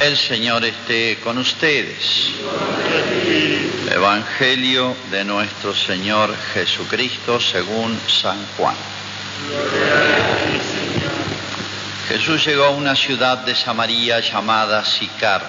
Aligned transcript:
El 0.00 0.16
Señor 0.16 0.64
esté 0.64 1.18
con 1.22 1.36
ustedes. 1.36 2.30
Evangelio 3.90 4.96
de 5.10 5.26
nuestro 5.26 5.74
Señor 5.74 6.34
Jesucristo 6.54 7.38
según 7.38 8.00
San 8.08 8.38
Juan. 8.56 8.74
Jesús 12.08 12.46
llegó 12.46 12.64
a 12.64 12.70
una 12.70 12.96
ciudad 12.96 13.38
de 13.44 13.54
Samaria 13.54 14.20
llamada 14.20 14.86
Sicar, 14.86 15.42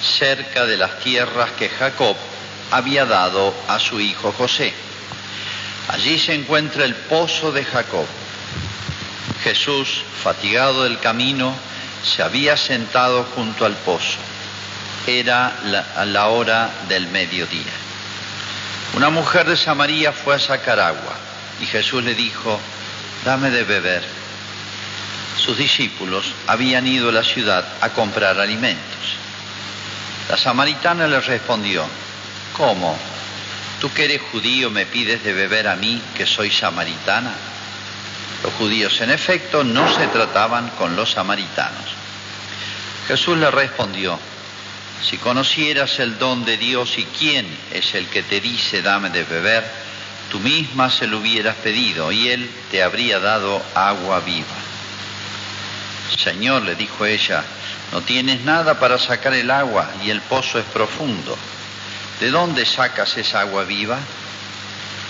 cerca 0.00 0.66
de 0.66 0.76
las 0.76 1.00
tierras 1.00 1.50
que 1.58 1.68
Jacob 1.68 2.16
había 2.70 3.06
dado 3.06 3.52
a 3.66 3.80
su 3.80 4.00
hijo 4.00 4.30
José. 4.30 4.72
Allí 5.88 6.16
se 6.16 6.34
encuentra 6.34 6.84
el 6.84 6.94
pozo 6.94 7.50
de 7.50 7.64
Jacob. 7.64 8.06
Jesús, 9.42 10.02
fatigado 10.22 10.84
del 10.84 11.00
camino, 11.00 11.56
se 12.02 12.22
había 12.22 12.56
sentado 12.56 13.24
junto 13.34 13.64
al 13.64 13.74
pozo. 13.76 14.18
Era 15.06 15.56
la, 15.64 16.04
la, 16.04 16.26
hora 16.28 16.70
del 16.88 17.06
mediodía. 17.08 17.72
Una 18.94 19.10
mujer 19.10 19.46
de 19.46 19.56
Samaria 19.56 20.12
fue 20.12 20.34
a 20.34 20.38
sacar 20.38 20.78
agua 20.78 21.16
y 21.60 21.66
Jesús 21.66 22.02
le 22.02 22.14
dijo, 22.14 22.58
dame 23.24 23.50
de 23.50 23.64
beber. 23.64 24.02
Sus 25.36 25.56
discípulos 25.56 26.34
habían 26.46 26.86
ido 26.86 27.08
a 27.08 27.12
la 27.12 27.24
ciudad 27.24 27.64
a 27.80 27.90
comprar 27.90 28.38
alimentos. 28.38 29.16
La 30.28 30.36
samaritana 30.36 31.06
le 31.06 31.20
respondió, 31.20 31.84
¿cómo? 32.56 32.96
¿Tú 33.80 33.92
que 33.92 34.04
eres 34.04 34.20
judío 34.30 34.70
me 34.70 34.86
pides 34.86 35.24
de 35.24 35.32
beber 35.32 35.66
a 35.66 35.76
mí 35.76 36.00
que 36.14 36.26
soy 36.26 36.50
samaritana? 36.50 37.32
Los 38.42 38.52
judíos 38.54 39.00
en 39.00 39.10
efecto 39.10 39.64
no 39.64 39.92
se 39.92 40.06
trataban 40.08 40.68
con 40.70 40.96
los 40.96 41.12
samaritanos. 41.12 41.99
Jesús 43.10 43.38
le 43.38 43.50
respondió, 43.50 44.16
si 45.02 45.16
conocieras 45.16 45.98
el 45.98 46.16
don 46.16 46.44
de 46.44 46.56
Dios 46.56 46.96
y 46.96 47.04
quién 47.06 47.44
es 47.72 47.96
el 47.96 48.06
que 48.06 48.22
te 48.22 48.40
dice 48.40 48.82
dame 48.82 49.10
de 49.10 49.24
beber, 49.24 49.68
tú 50.30 50.38
misma 50.38 50.88
se 50.90 51.08
lo 51.08 51.18
hubieras 51.18 51.56
pedido 51.56 52.12
y 52.12 52.28
él 52.28 52.48
te 52.70 52.84
habría 52.84 53.18
dado 53.18 53.60
agua 53.74 54.20
viva. 54.20 54.54
Señor, 56.22 56.62
le 56.62 56.76
dijo 56.76 57.04
ella, 57.04 57.42
no 57.90 58.00
tienes 58.02 58.42
nada 58.42 58.78
para 58.78 58.96
sacar 58.96 59.34
el 59.34 59.50
agua 59.50 59.90
y 60.04 60.10
el 60.10 60.20
pozo 60.20 60.60
es 60.60 60.66
profundo. 60.66 61.36
¿De 62.20 62.30
dónde 62.30 62.64
sacas 62.64 63.16
esa 63.16 63.40
agua 63.40 63.64
viva? 63.64 63.98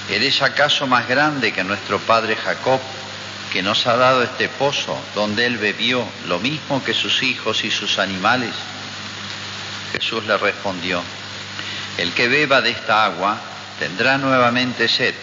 ¿Eres 0.09 0.41
acaso 0.41 0.87
más 0.87 1.07
grande 1.07 1.53
que 1.53 1.65
nuestro 1.65 1.99
padre 1.99 2.35
Jacob? 2.35 2.81
Que 3.53 3.63
nos 3.63 3.87
ha 3.87 3.97
dado 3.97 4.23
este 4.23 4.49
pozo 4.49 4.99
donde 5.15 5.47
él 5.47 5.59
bebió 5.59 6.07
lo 6.27 6.39
mismo 6.39 6.83
que 6.85 6.95
sus 6.95 7.23
hijos 7.23 7.65
y 7.65 7.71
sus 7.71 7.99
animales? 7.99 8.53
Jesús 9.93 10.25
le 10.27 10.37
respondió, 10.37 11.03
el 11.99 12.13
que 12.13 12.29
beba 12.29 12.61
de 12.61 12.71
esta 12.71 13.05
agua 13.05 13.37
tendrá 13.79 14.19
nuevamente 14.19 14.89
sed, 14.89 15.15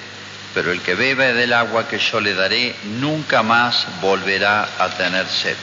pero 0.54 0.72
el 0.72 0.82
que 0.82 0.96
beba 0.96 1.26
del 1.26 1.54
agua 1.54 1.88
que 1.88 2.00
yo 2.00 2.20
le 2.20 2.34
daré 2.34 2.76
nunca 3.00 3.44
más 3.44 3.88
volverá 4.02 4.68
a 4.78 4.90
tener 4.90 5.28
sed. 5.28 5.56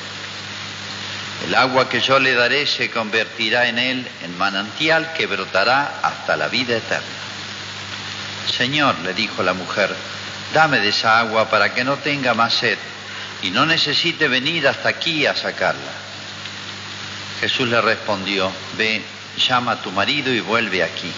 El 1.46 1.54
agua 1.54 1.88
que 1.88 2.00
yo 2.00 2.18
le 2.18 2.34
daré 2.34 2.66
se 2.66 2.90
convertirá 2.90 3.68
en 3.68 3.78
él 3.78 4.08
en 4.22 4.38
manantial 4.38 5.12
que 5.12 5.26
brotará 5.26 6.00
hasta 6.02 6.36
la 6.36 6.48
vida 6.48 6.76
eterna. 6.76 7.06
Señor, 8.56 8.98
le 9.00 9.12
dijo 9.12 9.42
la 9.42 9.52
mujer, 9.52 9.94
dame 10.52 10.80
de 10.80 10.88
esa 10.88 11.18
agua 11.20 11.48
para 11.48 11.72
que 11.74 11.84
no 11.84 11.96
tenga 11.96 12.34
más 12.34 12.54
sed 12.54 12.78
y 13.42 13.50
no 13.50 13.66
necesite 13.66 14.28
venir 14.28 14.66
hasta 14.68 14.88
aquí 14.88 15.26
a 15.26 15.34
sacarla. 15.34 15.92
Jesús 17.40 17.68
le 17.68 17.80
respondió, 17.80 18.50
ve, 18.76 19.02
llama 19.36 19.72
a 19.72 19.82
tu 19.82 19.90
marido 19.90 20.32
y 20.32 20.40
vuelve 20.40 20.82
aquí. 20.82 21.12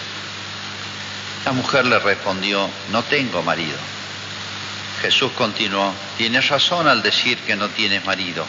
La 1.45 1.51
mujer 1.51 1.85
le 1.85 1.99
respondió, 1.99 2.69
no 2.91 3.03
tengo 3.03 3.41
marido. 3.43 3.77
Jesús 5.01 5.31
continuó, 5.33 5.93
tienes 6.17 6.49
razón 6.49 6.87
al 6.87 7.03
decir 7.03 7.37
que 7.39 7.55
no 7.55 7.69
tienes 7.69 8.03
marido, 8.05 8.45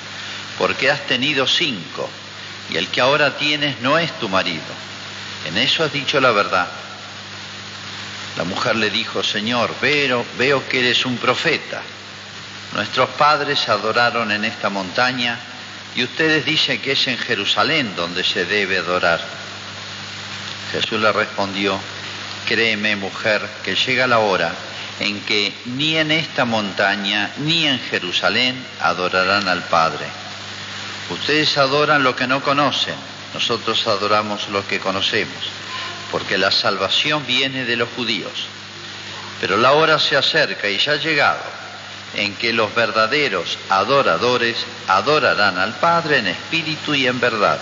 porque 0.57 0.91
has 0.91 1.07
tenido 1.07 1.47
cinco 1.47 2.09
y 2.71 2.77
el 2.77 2.89
que 2.89 3.01
ahora 3.01 3.37
tienes 3.37 3.81
no 3.81 3.99
es 3.99 4.11
tu 4.19 4.29
marido. 4.29 4.65
En 5.47 5.57
eso 5.57 5.85
has 5.85 5.93
dicho 5.93 6.21
la 6.21 6.33
verdad. 6.33 6.69
La 8.39 8.45
mujer 8.45 8.77
le 8.77 8.89
dijo, 8.89 9.25
Señor, 9.25 9.75
veo, 9.83 10.25
veo 10.39 10.69
que 10.69 10.79
eres 10.79 11.05
un 11.05 11.17
profeta. 11.17 11.83
Nuestros 12.73 13.09
padres 13.11 13.69
adoraron 13.69 14.31
en 14.31 14.45
esta 14.45 14.71
montaña 14.71 15.37
y 15.97 16.05
ustedes 16.05 16.45
dicen 16.45 16.81
que 16.81 16.93
es 16.93 17.09
en 17.09 17.19
Jerusalén 17.19 17.97
donde 17.97 18.23
se 18.23 18.45
debe 18.45 18.79
adorar. 18.79 19.21
Jesús 20.71 21.01
le 21.01 21.11
respondió, 21.11 21.81
créeme 22.47 22.95
mujer, 22.95 23.45
que 23.65 23.75
llega 23.75 24.07
la 24.07 24.21
hora 24.21 24.55
en 25.01 25.21
que 25.23 25.53
ni 25.65 25.97
en 25.97 26.13
esta 26.13 26.45
montaña 26.45 27.33
ni 27.39 27.67
en 27.67 27.81
Jerusalén 27.81 28.65
adorarán 28.81 29.49
al 29.49 29.65
Padre. 29.65 30.07
Ustedes 31.11 31.59
adoran 31.59 32.05
lo 32.05 32.15
que 32.15 32.29
no 32.29 32.41
conocen, 32.41 32.95
nosotros 33.35 33.85
adoramos 33.89 34.49
lo 34.51 34.65
que 34.65 34.79
conocemos 34.79 35.59
porque 36.11 36.39
la 36.39 36.51
salvación 36.51 37.27
viene 37.27 37.65
de 37.65 37.77
los 37.77 37.89
judíos. 37.97 38.47
Pero 39.41 39.57
la 39.57 39.73
hora 39.73 39.99
se 39.99 40.17
acerca 40.17 40.69
y 40.69 40.79
ya 40.79 40.93
ha 40.93 40.97
llegado 40.97 41.59
en 42.15 42.35
que 42.37 42.53
los 42.53 42.75
verdaderos 42.75 43.59
adoradores 43.69 44.57
adorarán 44.89 45.59
al 45.59 45.75
Padre 45.75 46.19
en 46.19 46.29
espíritu 46.29 46.95
y 46.95 47.07
en 47.07 47.21
verdad, 47.21 47.59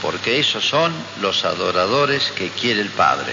porque 0.00 0.38
esos 0.38 0.64
son 0.64 0.92
los 1.20 1.44
adoradores 1.44 2.32
que 2.36 2.50
quiere 2.50 2.80
el 2.80 2.90
Padre. 2.90 3.32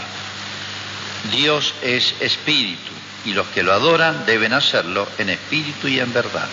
Dios 1.31 1.74
es 1.81 2.16
espíritu 2.20 2.92
y 3.26 3.34
los 3.34 3.48
que 3.48 3.64
lo 3.64 3.74
adoran 3.74 4.26
deben 4.26 4.54
hacerlo 4.54 5.08
en 5.18 5.30
espíritu 5.30 5.88
y 5.88 6.00
en 6.00 6.12
verdad. 6.12 6.48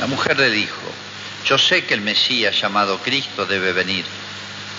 La 0.00 0.06
mujer 0.06 0.38
le 0.38 0.50
dijo, 0.50 0.80
yo 1.44 1.58
sé 1.58 1.84
que 1.84 1.94
el 1.94 2.00
Mesías 2.00 2.60
llamado 2.60 2.98
Cristo 2.98 3.46
debe 3.46 3.72
venir 3.72 4.04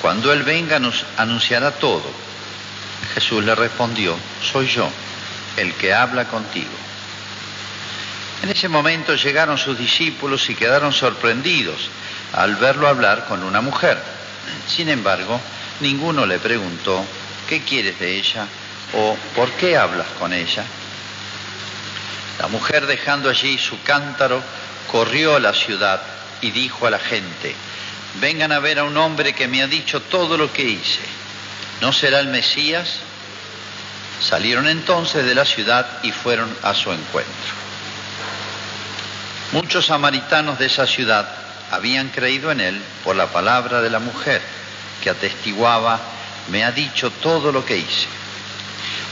cuando 0.02 0.32
Él 0.34 0.44
venga 0.44 0.80
nos 0.80 1.06
anunciará 1.18 1.72
todo. 1.72 2.12
Jesús 3.14 3.44
le 3.44 3.56
respondió, 3.56 4.16
soy 4.42 4.68
yo, 4.68 4.90
el 5.58 5.74
que 5.74 5.94
habla 5.94 6.26
contigo. 6.26 6.72
En 8.44 8.50
ese 8.50 8.70
momento 8.70 9.16
llegaron 9.16 9.58
sus 9.58 9.78
discípulos 9.78 10.50
y 10.50 10.56
quedaron 10.56 10.94
sorprendidos 10.94 11.90
al 12.34 12.56
verlo 12.56 12.88
hablar 12.88 13.26
con 13.28 13.44
una 13.44 13.62
mujer. 13.62 14.02
Sin 14.68 14.90
embargo, 14.90 15.40
ninguno 15.82 16.26
le 16.26 16.40
preguntó, 16.40 17.04
¿qué 17.48 17.62
quieres 17.64 18.00
de 18.00 18.18
ella? 18.18 18.48
o 18.94 19.16
¿por 19.36 19.52
qué 19.52 19.78
hablas 19.78 20.08
con 20.20 20.34
ella? 20.34 20.64
La 22.40 22.48
mujer 22.48 22.88
dejando 22.88 23.30
allí 23.30 23.58
su 23.58 23.82
cántaro, 23.84 24.42
corrió 24.92 25.36
a 25.36 25.40
la 25.40 25.54
ciudad 25.54 26.02
y 26.42 26.52
dijo 26.52 26.88
a 26.88 26.90
la 26.90 27.00
gente, 27.00 27.54
vengan 28.16 28.52
a 28.52 28.60
ver 28.60 28.80
a 28.80 28.84
un 28.84 28.98
hombre 28.98 29.34
que 29.34 29.48
me 29.48 29.62
ha 29.62 29.68
dicho 29.68 30.02
todo 30.02 30.38
lo 30.38 30.52
que 30.52 30.64
hice. 30.64 31.02
¿No 31.82 31.94
será 31.94 32.20
el 32.20 32.28
Mesías? 32.28 33.00
Salieron 34.22 34.68
entonces 34.68 35.26
de 35.26 35.36
la 35.36 35.46
ciudad 35.46 35.88
y 36.04 36.12
fueron 36.12 36.54
a 36.64 36.74
su 36.74 36.92
encuentro. 36.92 37.60
Muchos 39.54 39.86
samaritanos 39.86 40.60
de 40.60 40.66
esa 40.66 40.86
ciudad 40.86 41.28
habían 41.72 42.10
creído 42.10 42.52
en 42.52 42.62
él 42.62 42.82
por 43.04 43.16
la 43.16 43.28
palabra 43.28 43.82
de 43.82 43.90
la 43.90 44.00
mujer 44.00 44.42
que 45.02 45.10
atestiguaba, 45.10 46.00
me 46.50 46.64
ha 46.64 46.72
dicho 46.72 47.12
todo 47.12 47.52
lo 47.52 47.64
que 47.66 47.78
hice. 47.78 48.08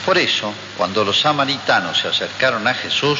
Por 0.05 0.17
eso, 0.17 0.53
cuando 0.77 1.03
los 1.03 1.21
samaritanos 1.21 1.99
se 1.99 2.07
acercaron 2.07 2.67
a 2.67 2.73
Jesús, 2.73 3.19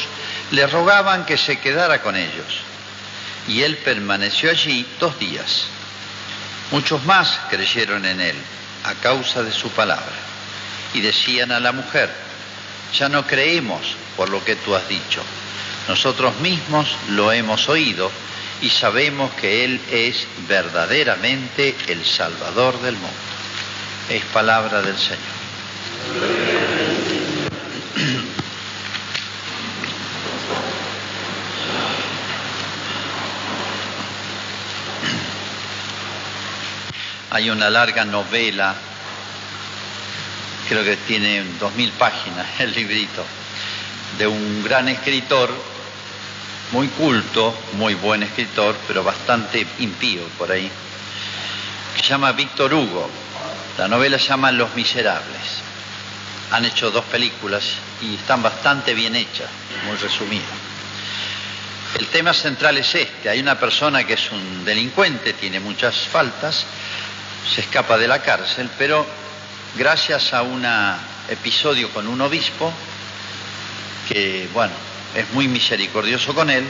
le 0.50 0.66
rogaban 0.66 1.24
que 1.24 1.38
se 1.38 1.58
quedara 1.58 2.02
con 2.02 2.16
ellos 2.16 2.68
y 3.48 3.62
él 3.62 3.76
permaneció 3.78 4.50
allí 4.50 4.86
dos 5.00 5.18
días. 5.18 5.66
Muchos 6.70 7.04
más 7.04 7.40
creyeron 7.50 8.04
en 8.04 8.20
él 8.20 8.36
a 8.84 8.94
causa 8.94 9.42
de 9.42 9.52
su 9.52 9.70
palabra 9.70 10.16
y 10.94 11.00
decían 11.00 11.50
a 11.52 11.60
la 11.60 11.72
mujer, 11.72 12.10
ya 12.96 13.08
no 13.08 13.26
creemos 13.26 13.80
por 14.16 14.28
lo 14.28 14.44
que 14.44 14.56
tú 14.56 14.74
has 14.74 14.88
dicho, 14.88 15.22
nosotros 15.88 16.38
mismos 16.40 16.86
lo 17.08 17.32
hemos 17.32 17.68
oído 17.68 18.10
y 18.60 18.68
sabemos 18.68 19.32
que 19.32 19.64
Él 19.64 19.80
es 19.90 20.26
verdaderamente 20.46 21.74
el 21.86 22.04
Salvador 22.04 22.80
del 22.82 22.94
mundo. 22.94 23.16
Es 24.10 24.22
palabra 24.26 24.82
del 24.82 24.98
Señor. 24.98 26.57
Hay 37.30 37.50
una 37.50 37.68
larga 37.68 38.04
novela, 38.06 38.74
creo 40.68 40.82
que 40.82 40.96
tiene 40.96 41.44
dos 41.60 41.74
mil 41.74 41.90
páginas 41.92 42.46
el 42.60 42.72
librito, 42.72 43.24
de 44.16 44.26
un 44.26 44.64
gran 44.64 44.88
escritor, 44.88 45.50
muy 46.72 46.88
culto, 46.88 47.54
muy 47.72 47.94
buen 47.94 48.22
escritor, 48.22 48.76
pero 48.86 49.04
bastante 49.04 49.66
impío 49.78 50.22
por 50.38 50.50
ahí, 50.50 50.70
que 51.96 52.02
se 52.02 52.08
llama 52.08 52.32
Víctor 52.32 52.72
Hugo. 52.72 53.10
La 53.76 53.88
novela 53.88 54.18
se 54.18 54.28
llama 54.28 54.50
Los 54.50 54.74
Miserables. 54.74 55.62
Han 56.50 56.64
hecho 56.64 56.90
dos 56.90 57.04
películas 57.04 57.62
y 58.00 58.14
están 58.14 58.42
bastante 58.42 58.94
bien 58.94 59.14
hechas, 59.14 59.48
muy 59.86 59.96
resumidas. 59.96 60.48
El 61.98 62.06
tema 62.08 62.32
central 62.34 62.78
es 62.78 62.94
este. 62.94 63.28
Hay 63.28 63.40
una 63.40 63.58
persona 63.58 64.04
que 64.04 64.14
es 64.14 64.30
un 64.30 64.64
delincuente, 64.64 65.32
tiene 65.34 65.60
muchas 65.60 65.96
faltas, 65.96 66.66
se 67.54 67.62
escapa 67.62 67.96
de 67.96 68.08
la 68.08 68.20
cárcel, 68.22 68.68
pero 68.78 69.06
gracias 69.76 70.32
a 70.34 70.42
un 70.42 70.66
episodio 71.28 71.90
con 71.90 72.06
un 72.06 72.20
obispo, 72.20 72.72
que 74.08 74.48
bueno, 74.52 74.72
es 75.14 75.30
muy 75.32 75.48
misericordioso 75.48 76.34
con 76.34 76.50
él, 76.50 76.64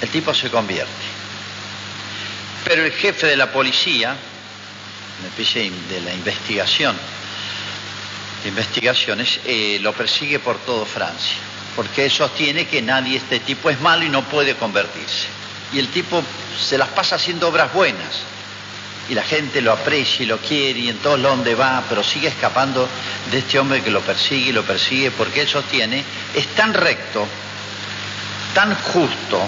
el 0.00 0.08
tipo 0.08 0.34
se 0.34 0.50
convierte. 0.50 0.90
Pero 2.64 2.84
el 2.84 2.92
jefe 2.92 3.26
de 3.26 3.36
la 3.36 3.52
policía, 3.52 4.16
de 5.36 6.00
la 6.00 6.12
investigación, 6.12 6.96
de 8.42 8.48
investigaciones, 8.48 9.40
eh, 9.44 9.78
lo 9.80 9.92
persigue 9.92 10.38
por 10.38 10.58
todo 10.58 10.84
Francia, 10.84 11.36
porque 11.76 12.08
sostiene 12.10 12.66
que 12.66 12.82
nadie, 12.82 13.16
este 13.16 13.40
tipo 13.40 13.70
es 13.70 13.80
malo 13.80 14.04
y 14.04 14.08
no 14.08 14.22
puede 14.24 14.54
convertirse. 14.56 15.26
Y 15.72 15.78
el 15.78 15.88
tipo 15.88 16.22
se 16.58 16.76
las 16.78 16.88
pasa 16.88 17.16
haciendo 17.16 17.48
obras 17.48 17.72
buenas, 17.72 18.22
y 19.08 19.14
la 19.14 19.22
gente 19.22 19.60
lo 19.60 19.72
aprecia 19.72 20.22
y 20.22 20.26
lo 20.26 20.38
quiere 20.38 20.80
y 20.80 20.88
en 20.88 20.98
todos 20.98 21.18
lados 21.18 21.38
donde 21.38 21.54
va, 21.54 21.82
pero 21.88 22.04
sigue 22.04 22.28
escapando 22.28 22.88
de 23.30 23.38
este 23.38 23.58
hombre 23.58 23.82
que 23.82 23.90
lo 23.90 24.00
persigue 24.00 24.50
y 24.50 24.52
lo 24.52 24.64
persigue 24.64 25.10
porque 25.10 25.42
él 25.42 25.48
sostiene, 25.48 26.04
es 26.34 26.46
tan 26.48 26.74
recto, 26.74 27.26
tan 28.54 28.74
justo, 28.74 29.42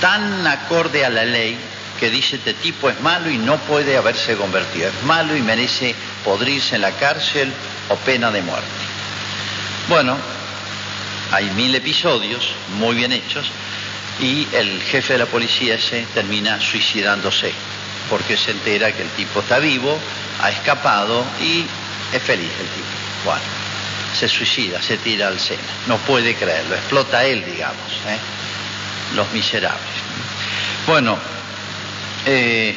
tan 0.00 0.46
acorde 0.46 1.04
a 1.04 1.10
la 1.10 1.24
ley, 1.24 1.56
que 2.00 2.10
dice 2.10 2.36
este 2.36 2.54
tipo 2.54 2.90
es 2.90 3.00
malo 3.00 3.30
y 3.30 3.38
no 3.38 3.56
puede 3.58 3.96
haberse 3.96 4.36
convertido, 4.36 4.88
es 4.88 5.04
malo 5.04 5.36
y 5.36 5.42
merece 5.42 5.94
podrirse 6.24 6.74
en 6.74 6.82
la 6.82 6.90
cárcel 6.90 7.52
o 7.88 7.96
pena 7.96 8.32
de 8.32 8.42
muerte. 8.42 8.66
Bueno, 9.88 10.16
hay 11.30 11.48
mil 11.50 11.72
episodios 11.74 12.54
muy 12.78 12.96
bien 12.96 13.12
hechos 13.12 13.46
y 14.20 14.48
el 14.52 14.82
jefe 14.82 15.14
de 15.14 15.20
la 15.20 15.26
policía 15.26 15.78
se 15.78 16.04
termina 16.12 16.60
suicidándose 16.60 17.52
porque 18.12 18.36
se 18.36 18.50
entera 18.50 18.92
que 18.92 19.00
el 19.00 19.08
tipo 19.08 19.40
está 19.40 19.58
vivo, 19.58 19.98
ha 20.42 20.50
escapado 20.50 21.24
y 21.40 21.64
es 22.14 22.22
feliz 22.22 22.50
el 22.60 22.66
tipo. 22.66 22.86
Bueno, 23.24 23.40
se 24.12 24.28
suicida, 24.28 24.82
se 24.82 24.98
tira 24.98 25.28
al 25.28 25.40
seno, 25.40 25.62
no 25.86 25.96
puede 25.96 26.34
creerlo, 26.34 26.74
explota 26.74 27.24
él, 27.24 27.42
digamos, 27.42 27.90
¿eh? 28.06 28.18
los 29.16 29.32
miserables. 29.32 29.80
Bueno, 30.86 31.16
eh, 32.26 32.76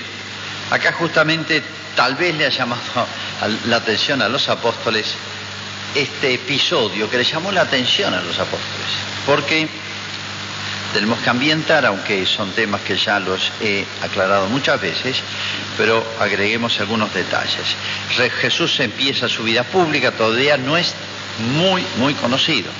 acá 0.71 0.93
justamente 0.93 1.61
tal 1.97 2.15
vez 2.15 2.33
le 2.37 2.45
ha 2.45 2.49
llamado 2.49 2.81
la 3.67 3.75
atención 3.75 4.21
a 4.21 4.29
los 4.29 4.47
apóstoles 4.47 5.15
este 5.93 6.35
episodio 6.35 7.09
que 7.09 7.17
le 7.17 7.25
llamó 7.25 7.51
la 7.51 7.63
atención 7.63 8.13
a 8.13 8.21
los 8.21 8.39
apóstoles, 8.39 8.87
porque 9.25 9.67
tenemos 10.95 11.19
que 11.19 11.29
ambientar, 11.29 11.85
aunque 11.85 12.25
son 12.25 12.51
temas 12.51 12.79
que 12.79 12.95
ya 12.95 13.19
los 13.19 13.51
he 13.59 13.83
aclarado 14.01 14.47
muchas 14.47 14.79
veces, 14.79 15.17
pero 15.77 16.01
agreguemos 16.21 16.79
algunos 16.79 17.13
detalles. 17.13 17.75
Jesús 18.39 18.79
empieza 18.79 19.27
su 19.27 19.43
vida 19.43 19.63
pública, 19.63 20.13
todavía 20.13 20.55
no 20.55 20.77
es 20.77 20.93
muy, 21.57 21.85
muy 21.97 22.13
conocido. 22.13 22.71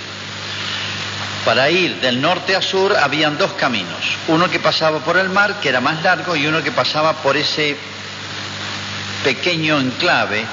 Para 1.43 1.69
ir 1.69 1.99
del 1.99 2.21
norte 2.21 2.55
a 2.55 2.61
sur 2.61 2.95
habían 2.95 3.37
dos 3.37 3.51
caminos, 3.51 4.15
uno 4.29 4.49
que 4.49 4.61
pasaba 4.61 4.99
por 4.99 5.17
el 5.17 5.27
mar, 5.27 5.59
que 5.59 5.67
era 5.67 5.81
más 5.81 6.01
largo, 6.01 6.37
y 6.37 6.47
uno 6.47 6.63
que 6.63 6.71
pasaba 6.71 7.17
por 7.17 7.35
ese 7.35 7.75
pequeño 9.25 9.77
enclave, 9.77 10.45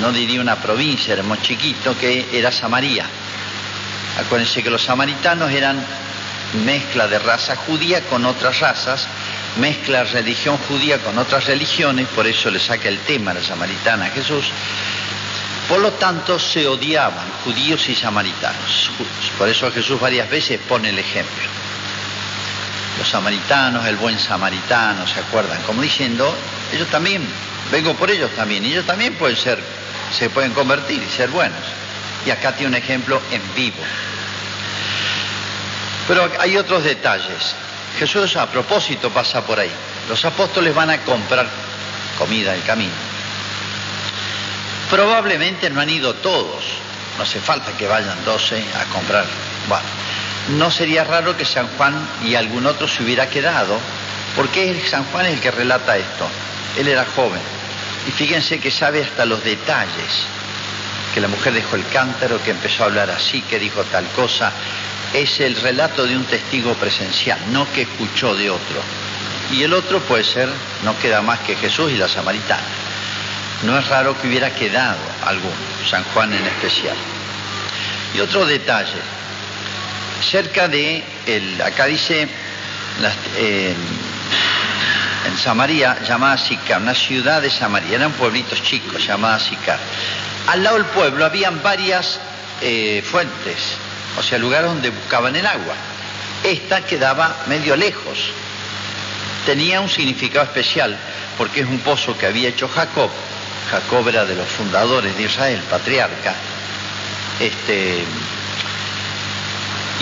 no 0.00 0.10
diría 0.10 0.40
una 0.40 0.56
provincia, 0.56 1.14
era 1.14 1.22
muy 1.22 1.40
chiquito, 1.40 1.96
que 1.96 2.26
era 2.32 2.50
Samaria. 2.50 3.06
Acuérdense 4.18 4.60
que 4.60 4.70
los 4.70 4.82
samaritanos 4.82 5.48
eran 5.52 6.02
mezcla 6.64 7.08
de 7.08 7.18
raza 7.18 7.56
judía 7.56 8.02
con 8.02 8.24
otras 8.24 8.60
razas, 8.60 9.06
mezcla 9.58 10.04
religión 10.04 10.58
judía 10.68 10.98
con 10.98 11.18
otras 11.18 11.46
religiones, 11.46 12.08
por 12.08 12.26
eso 12.26 12.50
le 12.50 12.58
saca 12.58 12.88
el 12.88 12.98
tema 13.00 13.30
a 13.30 13.34
la 13.34 13.42
samaritana 13.42 14.06
a 14.06 14.10
Jesús. 14.10 14.46
Por 15.68 15.80
lo 15.80 15.92
tanto, 15.92 16.38
se 16.38 16.66
odiaban 16.66 17.24
judíos 17.44 17.88
y 17.88 17.94
samaritanos. 17.94 18.90
Por 19.38 19.48
eso 19.48 19.70
Jesús 19.70 19.98
varias 20.00 20.28
veces 20.28 20.60
pone 20.68 20.90
el 20.90 20.98
ejemplo. 20.98 21.44
Los 22.98 23.08
samaritanos, 23.08 23.86
el 23.86 23.96
buen 23.96 24.18
samaritano, 24.18 25.06
¿se 25.06 25.20
acuerdan? 25.20 25.62
Como 25.62 25.80
diciendo, 25.80 26.34
ellos 26.72 26.88
también, 26.88 27.26
vengo 27.70 27.94
por 27.94 28.10
ellos 28.10 28.30
también, 28.32 28.64
ellos 28.64 28.84
también 28.84 29.14
pueden 29.14 29.36
ser, 29.36 29.58
se 30.16 30.28
pueden 30.28 30.52
convertir 30.52 31.02
y 31.02 31.10
ser 31.10 31.30
buenos. 31.30 31.60
Y 32.26 32.30
acá 32.30 32.52
tiene 32.52 32.76
un 32.76 32.82
ejemplo 32.82 33.20
en 33.30 33.42
vivo. 33.54 33.82
Pero 36.08 36.30
hay 36.38 36.56
otros 36.56 36.84
detalles. 36.84 37.54
Jesús 37.98 38.36
a 38.36 38.46
propósito 38.46 39.10
pasa 39.10 39.42
por 39.42 39.58
ahí. 39.58 39.70
Los 40.08 40.24
apóstoles 40.24 40.74
van 40.74 40.90
a 40.90 40.98
comprar 41.02 41.46
comida 42.18 42.54
el 42.54 42.62
camino. 42.62 42.92
Probablemente 44.90 45.70
no 45.70 45.80
han 45.80 45.90
ido 45.90 46.14
todos. 46.14 46.64
No 47.16 47.24
hace 47.24 47.40
falta 47.40 47.72
que 47.72 47.86
vayan 47.86 48.24
doce 48.24 48.64
a 48.74 48.84
comprar. 48.92 49.26
Bueno, 49.68 49.84
no 50.58 50.70
sería 50.70 51.04
raro 51.04 51.36
que 51.36 51.44
San 51.44 51.68
Juan 51.76 51.94
y 52.24 52.34
algún 52.34 52.66
otro 52.66 52.88
se 52.88 53.02
hubiera 53.02 53.28
quedado, 53.28 53.78
porque 54.34 54.82
San 54.88 55.04
Juan 55.04 55.26
es 55.26 55.34
el 55.34 55.40
que 55.40 55.50
relata 55.50 55.96
esto. 55.96 56.26
Él 56.78 56.88
era 56.88 57.04
joven. 57.04 57.40
Y 58.08 58.10
fíjense 58.10 58.58
que 58.58 58.70
sabe 58.70 59.02
hasta 59.02 59.24
los 59.24 59.44
detalles. 59.44 60.26
Que 61.14 61.20
la 61.20 61.28
mujer 61.28 61.52
dejó 61.52 61.76
el 61.76 61.86
cántaro, 61.88 62.42
que 62.42 62.52
empezó 62.52 62.82
a 62.82 62.86
hablar 62.86 63.10
así, 63.10 63.42
que 63.42 63.58
dijo 63.58 63.84
tal 63.84 64.06
cosa, 64.08 64.52
es 65.12 65.40
el 65.40 65.56
relato 65.56 66.06
de 66.06 66.16
un 66.16 66.24
testigo 66.24 66.74
presencial, 66.74 67.38
no 67.50 67.70
que 67.72 67.82
escuchó 67.82 68.34
de 68.34 68.50
otro. 68.50 68.80
Y 69.50 69.62
el 69.62 69.74
otro 69.74 70.00
puede 70.00 70.24
ser, 70.24 70.48
no 70.84 70.98
queda 70.98 71.20
más 71.20 71.40
que 71.40 71.56
Jesús 71.56 71.92
y 71.92 71.96
la 71.96 72.08
samaritana. 72.08 72.62
No 73.64 73.78
es 73.78 73.86
raro 73.88 74.18
que 74.20 74.26
hubiera 74.26 74.50
quedado 74.54 74.98
alguno, 75.24 75.54
San 75.88 76.02
Juan 76.04 76.32
en 76.32 76.46
especial. 76.46 76.96
Y 78.14 78.20
otro 78.20 78.46
detalle, 78.46 79.00
cerca 80.22 80.68
de, 80.68 81.02
el, 81.26 81.60
acá 81.60 81.86
dice, 81.86 82.28
eh, 83.36 83.74
en 85.26 85.38
Samaria, 85.38 85.98
llamada 86.06 86.36
Sicar, 86.38 86.80
una 86.80 86.94
ciudad 86.94 87.42
de 87.42 87.50
Samaria, 87.50 87.96
eran 87.96 88.12
pueblitos 88.12 88.62
chicos, 88.62 89.06
llamada 89.06 89.38
Sicar. 89.38 89.78
Al 90.48 90.62
lado 90.62 90.76
del 90.76 90.86
pueblo 90.86 91.24
habían 91.24 91.62
varias 91.62 92.18
eh, 92.60 93.02
fuentes, 93.08 93.76
o 94.18 94.22
sea, 94.22 94.38
lugar 94.38 94.64
donde 94.64 94.90
buscaban 94.90 95.36
el 95.36 95.46
agua. 95.46 95.74
Esta 96.42 96.84
quedaba 96.84 97.44
medio 97.46 97.76
lejos. 97.76 98.18
Tenía 99.46 99.80
un 99.80 99.88
significado 99.88 100.44
especial 100.44 100.96
porque 101.38 101.60
es 101.60 101.66
un 101.66 101.78
pozo 101.78 102.16
que 102.16 102.26
había 102.26 102.48
hecho 102.48 102.68
Jacob. 102.68 103.10
Jacob 103.70 104.08
era 104.08 104.24
de 104.24 104.34
los 104.34 104.46
fundadores 104.48 105.16
de 105.16 105.22
Israel, 105.22 105.60
patriarca. 105.70 106.34
Este, 107.40 108.04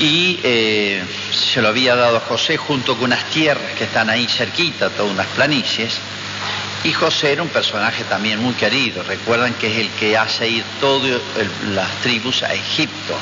y 0.00 0.40
eh, 0.42 1.04
se 1.30 1.60
lo 1.60 1.68
había 1.68 1.94
dado 1.94 2.16
a 2.16 2.20
José 2.20 2.56
junto 2.56 2.94
con 2.94 3.04
unas 3.04 3.24
tierras 3.26 3.74
que 3.76 3.84
están 3.84 4.08
ahí 4.08 4.26
cerquita, 4.26 4.88
todas 4.88 5.12
unas 5.12 5.26
planicies. 5.26 5.98
Y 6.82 6.92
José 6.92 7.32
era 7.32 7.42
un 7.42 7.50
personaje 7.50 8.04
también 8.04 8.42
muy 8.42 8.54
querido. 8.54 9.02
Recuerdan 9.02 9.52
que 9.54 9.70
es 9.70 9.78
el 9.78 9.90
que 9.90 10.16
hace 10.16 10.48
ir 10.48 10.64
todas 10.80 11.20
las 11.74 11.90
tribus 12.00 12.42
a 12.42 12.54
Egipto 12.54 13.14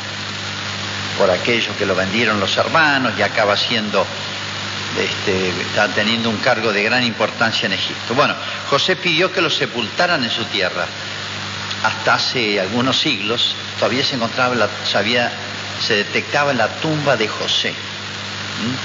por 1.18 1.28
aquellos 1.32 1.76
que 1.76 1.84
lo 1.84 1.96
vendieron 1.96 2.38
los 2.38 2.56
hermanos 2.56 3.12
y 3.18 3.22
acaba 3.22 3.56
siendo, 3.56 4.06
este, 4.96 5.48
está 5.48 5.88
teniendo 5.88 6.30
un 6.30 6.36
cargo 6.36 6.72
de 6.72 6.84
gran 6.84 7.02
importancia 7.02 7.66
en 7.66 7.72
Egipto. 7.72 8.14
Bueno, 8.14 8.36
José 8.70 8.94
pidió 8.94 9.32
que 9.32 9.40
lo 9.40 9.50
sepultaran 9.50 10.22
en 10.22 10.30
su 10.30 10.44
tierra. 10.44 10.86
Hasta 11.82 12.14
hace 12.14 12.60
algunos 12.60 13.00
siglos 13.00 13.56
todavía 13.78 14.04
se 14.04 14.14
encontraba, 14.14 14.54
la, 14.54 14.68
detectaba 15.88 16.52
la 16.52 16.68
tumba 16.68 17.16
de 17.16 17.28
José. 17.28 17.74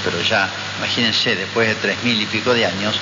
Pero 0.04 0.20
ya, 0.22 0.48
imagínense, 0.78 1.34
después 1.34 1.68
de 1.68 1.74
tres 1.74 2.02
mil 2.04 2.20
y 2.20 2.26
pico 2.26 2.54
de 2.54 2.66
años, 2.66 2.94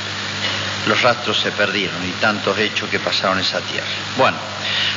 los 0.86 1.00
rastros 1.02 1.38
se 1.38 1.52
perdieron 1.52 2.04
y 2.06 2.12
tantos 2.12 2.58
hechos 2.58 2.88
que 2.88 2.98
pasaron 2.98 3.38
en 3.38 3.44
esa 3.44 3.60
tierra. 3.60 3.86
Bueno, 4.16 4.36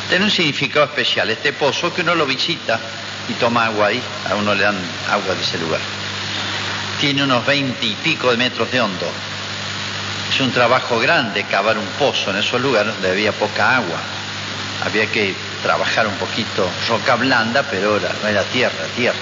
tiene 0.09 0.25
un 0.25 0.31
significado 0.31 0.85
especial 0.85 1.29
este 1.29 1.53
pozo 1.53 1.93
que 1.93 2.01
uno 2.01 2.15
lo 2.15 2.25
visita 2.25 2.79
y 3.27 3.33
toma 3.33 3.65
agua 3.65 3.87
ahí, 3.87 4.01
a 4.29 4.35
uno 4.35 4.55
le 4.55 4.63
dan 4.63 4.77
agua 5.09 5.35
de 5.35 5.41
ese 5.41 5.57
lugar. 5.57 5.81
Tiene 6.99 7.23
unos 7.23 7.45
veinte 7.45 7.85
y 7.85 7.93
pico 7.95 8.31
de 8.31 8.37
metros 8.37 8.71
de 8.71 8.81
hondo. 8.81 9.11
Es 10.29 10.39
un 10.39 10.51
trabajo 10.51 10.97
grande 10.99 11.43
cavar 11.43 11.77
un 11.77 11.87
pozo 11.99 12.31
en 12.31 12.37
esos 12.37 12.59
lugares 12.61 12.93
donde 12.93 13.11
había 13.11 13.31
poca 13.31 13.75
agua. 13.75 13.99
Había 14.85 15.07
que 15.07 15.35
trabajar 15.65 16.05
un 16.05 16.13
poquito 16.17 16.69
roca 16.87 17.15
blanda, 17.15 17.63
pero 17.63 17.99
no 17.99 18.27
era 18.27 18.43
tierra, 18.43 18.85
tierra. 18.95 19.17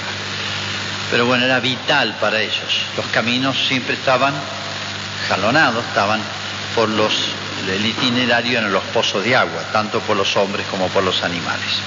Pero 1.10 1.26
bueno, 1.26 1.46
era 1.46 1.62
vital 1.62 2.18
para 2.20 2.42
ellos. 2.42 2.82
Los 2.98 3.06
caminos 3.08 3.56
siempre 3.66 3.94
estaban 3.94 4.34
jalonados, 5.30 5.86
estaban 5.86 6.20
por 6.76 6.90
los 6.90 7.14
el 7.66 7.86
itinerario 7.86 8.60
en 8.60 8.74
los 8.74 8.84
pozos 8.84 9.24
de 9.24 9.38
agua, 9.38 9.64
tanto 9.72 10.02
por 10.02 10.18
los 10.18 10.36
hombres 10.36 10.68
como 10.70 10.90
por 10.90 11.02
los 11.02 11.24
animales. 11.24 11.80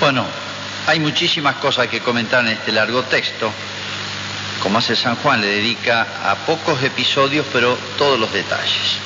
Bueno, 0.00 0.24
hay 0.86 0.98
muchísimas 0.98 1.56
cosas 1.56 1.88
que 1.88 2.00
comentar 2.00 2.40
en 2.40 2.52
este 2.52 2.72
largo 2.72 3.02
texto. 3.02 3.52
Como 4.62 4.78
hace 4.78 4.96
San 4.96 5.16
Juan, 5.16 5.42
le 5.42 5.48
dedica 5.48 6.06
a 6.24 6.34
pocos 6.46 6.82
episodios, 6.82 7.44
pero 7.52 7.76
todos 7.98 8.18
los 8.18 8.32
detalles. 8.32 8.96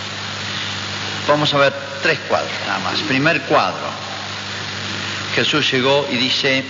Vamos 1.26 1.52
a 1.54 1.58
ver 1.58 1.74
tres 2.04 2.20
cuadros 2.28 2.52
nada 2.68 2.78
más. 2.78 3.00
Primer 3.00 3.40
cuadro. 3.42 4.03
Jesús 5.34 5.70
llegó 5.72 6.06
y 6.10 6.16
dice, 6.16 6.62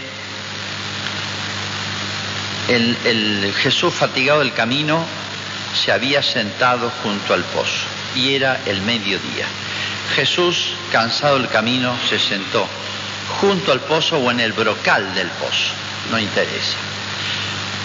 el, 2.69 3.55
Jesús 3.63 3.93
fatigado 3.93 4.41
del 4.41 4.55
camino 4.55 5.05
se 5.75 5.93
había 5.93 6.23
sentado 6.23 6.91
junto 7.03 7.35
al 7.35 7.43
pozo 7.45 7.87
y 8.15 8.35
era 8.35 8.61
el 8.65 8.81
mediodía. 8.83 9.47
Jesús, 10.15 10.73
cansado 10.91 11.39
del 11.39 11.49
camino, 11.49 11.95
se 12.09 12.19
sentó 12.19 12.67
junto 13.41 13.71
al 13.73 13.81
pozo 13.81 14.19
o 14.19 14.31
en 14.31 14.41
el 14.41 14.53
brocal 14.53 15.15
del 15.15 15.29
pozo, 15.29 15.73
no 16.11 16.19
interesa. 16.19 16.79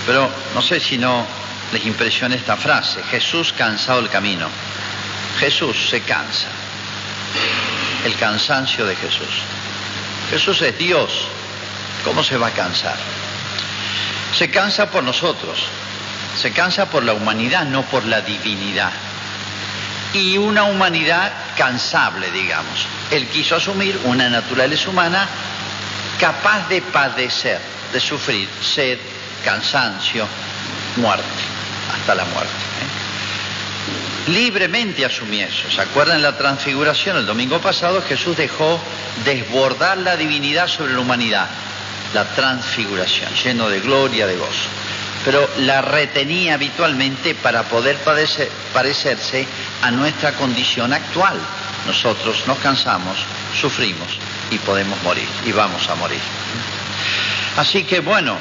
Pero 0.06 0.30
no 0.56 0.62
sé 0.62 0.80
si 0.80 0.98
no 0.98 1.26
les 1.74 1.86
impresiona 1.86 2.36
esta 2.36 2.56
frase, 2.56 3.02
Jesús 3.12 3.54
cansado 3.54 4.02
del 4.02 4.10
camino. 4.10 4.48
Jesús 5.40 5.90
se 5.90 6.02
cansa, 6.02 6.48
el 8.06 8.16
cansancio 8.16 8.86
de 8.86 8.96
Jesús. 8.96 9.44
Jesús 10.30 10.62
es 10.62 10.78
Dios, 10.78 11.10
¿cómo 12.04 12.24
se 12.24 12.38
va 12.38 12.48
a 12.48 12.52
cansar? 12.52 12.98
Se 14.38 14.50
cansa 14.50 14.90
por 14.92 15.04
nosotros, 15.04 15.60
se 16.40 16.52
cansa 16.52 16.86
por 16.86 17.04
la 17.04 17.14
humanidad, 17.14 17.66
no 17.66 17.84
por 17.84 18.06
la 18.06 18.22
divinidad. 18.22 18.92
Y 20.14 20.38
una 20.38 20.64
humanidad 20.64 21.32
cansable, 21.58 22.32
digamos. 22.32 22.88
Él 23.12 23.28
quiso 23.28 23.56
asumir 23.56 24.00
una 24.06 24.30
naturaleza 24.30 24.90
humana 24.90 25.28
capaz 26.20 26.68
de 26.68 26.82
padecer, 26.82 27.60
de 27.92 28.00
sufrir 28.00 28.48
sed, 28.62 28.98
cansancio, 29.44 30.28
muerte, 30.98 31.24
hasta 31.94 32.16
la 32.16 32.26
muerte. 32.26 32.54
¿eh? 32.54 32.89
Libremente 34.28 35.06
asumió 35.06 35.46
eso. 35.46 35.72
¿Se 35.72 35.82
acuerdan 35.82 36.22
la 36.22 36.38
transfiguración? 36.38 37.18
El 37.18 37.26
domingo 37.26 37.60
pasado 37.60 38.02
Jesús 38.02 38.38
dejó 38.38 38.80
desbordar 39.26 39.98
la 39.98 40.16
divinidad 40.18 40.68
sobre 40.68 40.94
la 40.94 41.00
humanidad. 41.00 41.48
La 42.14 42.26
transfiguración, 42.26 43.30
lleno 43.44 43.70
de 43.70 43.80
gloria, 43.80 44.28
de 44.28 44.36
gozo 44.36 44.70
pero 45.24 45.50
la 45.60 45.82
retenía 45.82 46.54
habitualmente 46.54 47.36
para 47.36 47.64
poder 47.64 47.98
parecerse 48.74 49.48
a 49.82 49.92
nuestra 49.92 50.34
condición 50.34 50.94
actual. 50.94 51.38
Nosotros 51.86 52.44
nos 52.48 52.58
cansamos, 52.60 53.18
sufrimos 53.60 54.08
y 54.52 54.58
podemos 54.60 55.02
morir, 55.04 55.28
y 55.46 55.52
vamos 55.52 55.88
a 55.90 55.96
morir. 55.96 56.20
Así 57.58 57.84
que 57.84 58.00
bueno, 58.00 58.38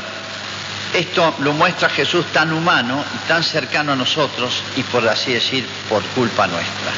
esto 0.95 1.35
lo 1.41 1.53
muestra 1.53 1.89
Jesús 1.91 2.27
tan 2.33 2.53
humano 2.53 3.05
y 3.15 3.29
tan 3.29 3.43
cercano 3.43 3.93
a 3.93 3.97
nosotros 3.97 4.63
y 4.77 4.83
por 4.85 5.07
así 5.09 5.33
decir, 5.33 5.67
por 5.89 6.03
culpa 6.15 6.47
nuestra. 6.47 6.93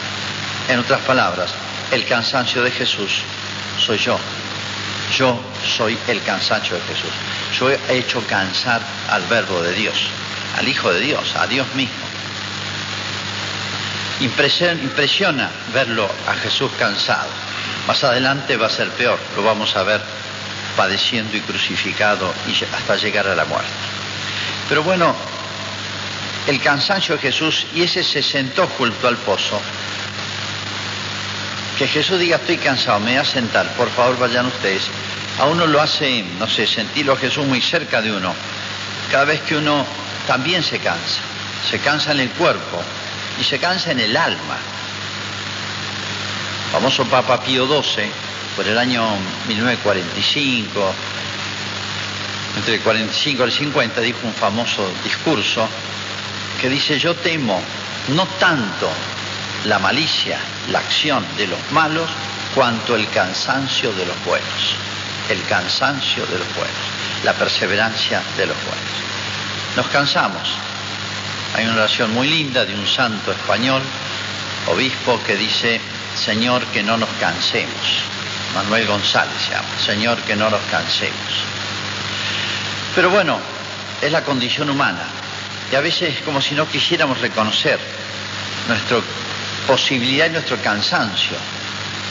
En 0.68 0.78
otras 0.78 1.00
palabras, 1.00 1.50
el 1.90 2.04
cansancio 2.06 2.62
de 2.62 2.70
Jesús 2.70 3.22
soy 3.84 3.98
yo. 3.98 4.18
Yo 5.16 5.36
soy 5.76 5.98
el 6.06 6.22
cansancio 6.22 6.76
de 6.76 6.82
Jesús. 6.82 7.10
Yo 7.58 7.70
he 7.70 7.98
hecho 7.98 8.24
cansar 8.28 8.80
al 9.10 9.22
verbo 9.26 9.60
de 9.60 9.72
Dios, 9.72 9.96
al 10.56 10.68
Hijo 10.68 10.92
de 10.92 11.00
Dios, 11.00 11.34
a 11.34 11.46
Dios 11.48 11.66
mismo. 11.74 12.06
Impresiona 14.20 15.50
verlo 15.74 16.08
a 16.28 16.34
Jesús 16.34 16.70
cansado. 16.78 17.28
Más 17.88 18.04
adelante 18.04 18.56
va 18.56 18.66
a 18.66 18.70
ser 18.70 18.88
peor, 18.90 19.18
lo 19.34 19.42
vamos 19.42 19.74
a 19.74 19.82
ver 19.82 20.00
padeciendo 20.76 21.36
y 21.36 21.40
crucificado 21.40 22.32
y 22.46 22.64
hasta 22.64 22.96
llegar 22.96 23.26
a 23.26 23.34
la 23.34 23.44
muerte. 23.44 23.70
Pero 24.68 24.82
bueno, 24.82 25.14
el 26.46 26.60
cansancio 26.60 27.16
de 27.16 27.22
Jesús 27.22 27.66
y 27.74 27.82
ese 27.82 28.02
se 28.02 28.22
sentó 28.22 28.66
junto 28.66 29.08
al 29.08 29.16
pozo. 29.16 29.60
Que 31.78 31.86
Jesús 31.86 32.18
diga 32.18 32.36
estoy 32.36 32.58
cansado, 32.58 33.00
me 33.00 33.12
voy 33.12 33.20
a 33.20 33.24
sentar, 33.24 33.66
por 33.74 33.88
favor 33.90 34.18
vayan 34.18 34.46
ustedes 34.46 34.90
a 35.40 35.46
uno 35.46 35.66
lo 35.66 35.80
hace, 35.80 36.22
no 36.38 36.46
sé, 36.46 36.66
sentirlo 36.66 37.16
Jesús 37.16 37.46
muy 37.46 37.62
cerca 37.62 38.02
de 38.02 38.12
uno. 38.12 38.34
Cada 39.10 39.24
vez 39.24 39.40
que 39.40 39.56
uno 39.56 39.86
también 40.26 40.62
se 40.62 40.78
cansa, 40.78 41.22
se 41.68 41.78
cansa 41.78 42.12
en 42.12 42.20
el 42.20 42.30
cuerpo 42.30 42.82
y 43.40 43.44
se 43.44 43.58
cansa 43.58 43.92
en 43.92 44.00
el 44.00 44.16
alma. 44.16 44.58
Famoso 46.72 47.04
Papa 47.06 47.40
Pío 47.40 47.66
XII, 47.66 48.10
por 48.56 48.66
el 48.66 48.78
año 48.78 49.06
1945, 49.48 50.94
entre 52.56 52.74
el 52.74 52.80
45 52.80 53.42
y 53.42 53.46
el 53.46 53.52
50, 53.52 54.00
dijo 54.00 54.18
un 54.24 54.34
famoso 54.34 54.90
discurso 55.04 55.68
que 56.60 56.68
dice, 56.68 56.98
yo 56.98 57.14
temo 57.14 57.60
no 58.08 58.26
tanto 58.38 58.90
la 59.64 59.78
malicia, 59.78 60.38
la 60.70 60.80
acción 60.80 61.24
de 61.36 61.46
los 61.46 61.58
malos, 61.72 62.08
cuanto 62.54 62.96
el 62.96 63.08
cansancio 63.10 63.92
de 63.92 64.06
los 64.06 64.24
buenos 64.24 64.90
el 65.30 65.42
cansancio 65.44 66.26
de 66.26 66.38
los 66.38 66.54
buenos, 66.56 66.76
la 67.24 67.32
perseverancia 67.34 68.20
de 68.36 68.46
los 68.46 68.56
buenos. 68.56 69.76
Nos 69.76 69.86
cansamos. 69.88 70.42
Hay 71.54 71.64
una 71.64 71.74
oración 71.74 72.12
muy 72.12 72.28
linda 72.28 72.64
de 72.64 72.74
un 72.74 72.86
santo 72.86 73.32
español, 73.32 73.82
obispo, 74.70 75.20
que 75.26 75.36
dice, 75.36 75.80
Señor, 76.16 76.64
que 76.66 76.82
no 76.82 76.96
nos 76.96 77.08
cansemos. 77.20 78.02
Manuel 78.54 78.86
González 78.86 79.34
se 79.46 79.52
llama, 79.52 79.68
Señor, 79.84 80.18
que 80.22 80.36
no 80.36 80.50
nos 80.50 80.62
cansemos. 80.70 81.44
Pero 82.94 83.10
bueno, 83.10 83.38
es 84.00 84.10
la 84.10 84.24
condición 84.24 84.70
humana. 84.70 85.04
Y 85.70 85.76
a 85.76 85.80
veces 85.80 86.16
es 86.16 86.22
como 86.22 86.40
si 86.40 86.54
no 86.54 86.68
quisiéramos 86.68 87.20
reconocer 87.20 87.78
nuestra 88.66 88.98
posibilidad 89.66 90.26
y 90.26 90.30
nuestro 90.30 90.56
cansancio. 90.56 91.36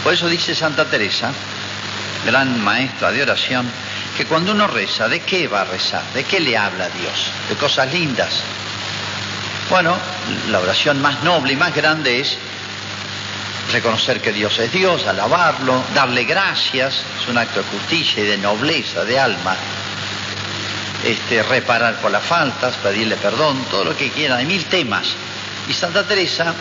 Por 0.04 0.14
eso 0.14 0.28
dice 0.30 0.56
Santa 0.56 0.86
Teresa, 0.86 1.34
gran 2.26 2.62
maestra 2.64 3.12
de 3.12 3.22
oración, 3.22 3.70
que 4.16 4.26
cuando 4.26 4.54
uno 4.54 4.68
reza, 4.68 5.10
¿de 5.10 5.22
qué 5.22 5.48
va 5.48 5.62
a 5.62 5.66
rezar? 5.66 6.04
¿De 6.14 6.24
qué 6.24 6.40
le 6.40 6.58
habla 6.58 6.86
a 6.86 6.90
Dios? 6.90 7.32
De 7.50 7.56
cosas 7.56 7.92
lindas. 7.92 8.44
Bueno, 9.70 9.96
la 10.50 10.60
oración 10.60 11.02
más 11.02 11.22
noble 11.24 11.54
y 11.54 11.56
más 11.56 11.76
grande 11.76 12.22
es 12.22 12.38
reconocer 13.72 14.22
que 14.22 14.32
Dios 14.32 14.58
es 14.60 14.72
Dios, 14.72 15.06
alabarlo, 15.06 15.84
darle 15.94 16.24
gracias, 16.24 17.04
es 17.22 17.28
un 17.28 17.38
acto 17.38 17.62
de 17.62 17.68
justicia 17.68 18.24
y 18.24 18.28
de 18.28 18.38
nobleza 18.38 19.06
de 19.06 19.20
alma. 19.20 19.56
Este, 21.04 21.44
reparar 21.44 22.02
por 22.02 22.12
las 22.12 22.24
faltas, 22.24 22.76
pedirle 22.78 23.18
perdón, 23.18 23.64
todo 23.70 23.86
lo 23.86 23.96
que 23.96 24.10
quiera, 24.10 24.38
hay 24.38 24.46
mil 24.46 24.66
temas. 24.66 25.08
Y 25.68 25.74
Santa 25.74 26.08
Teresa, 26.08 26.54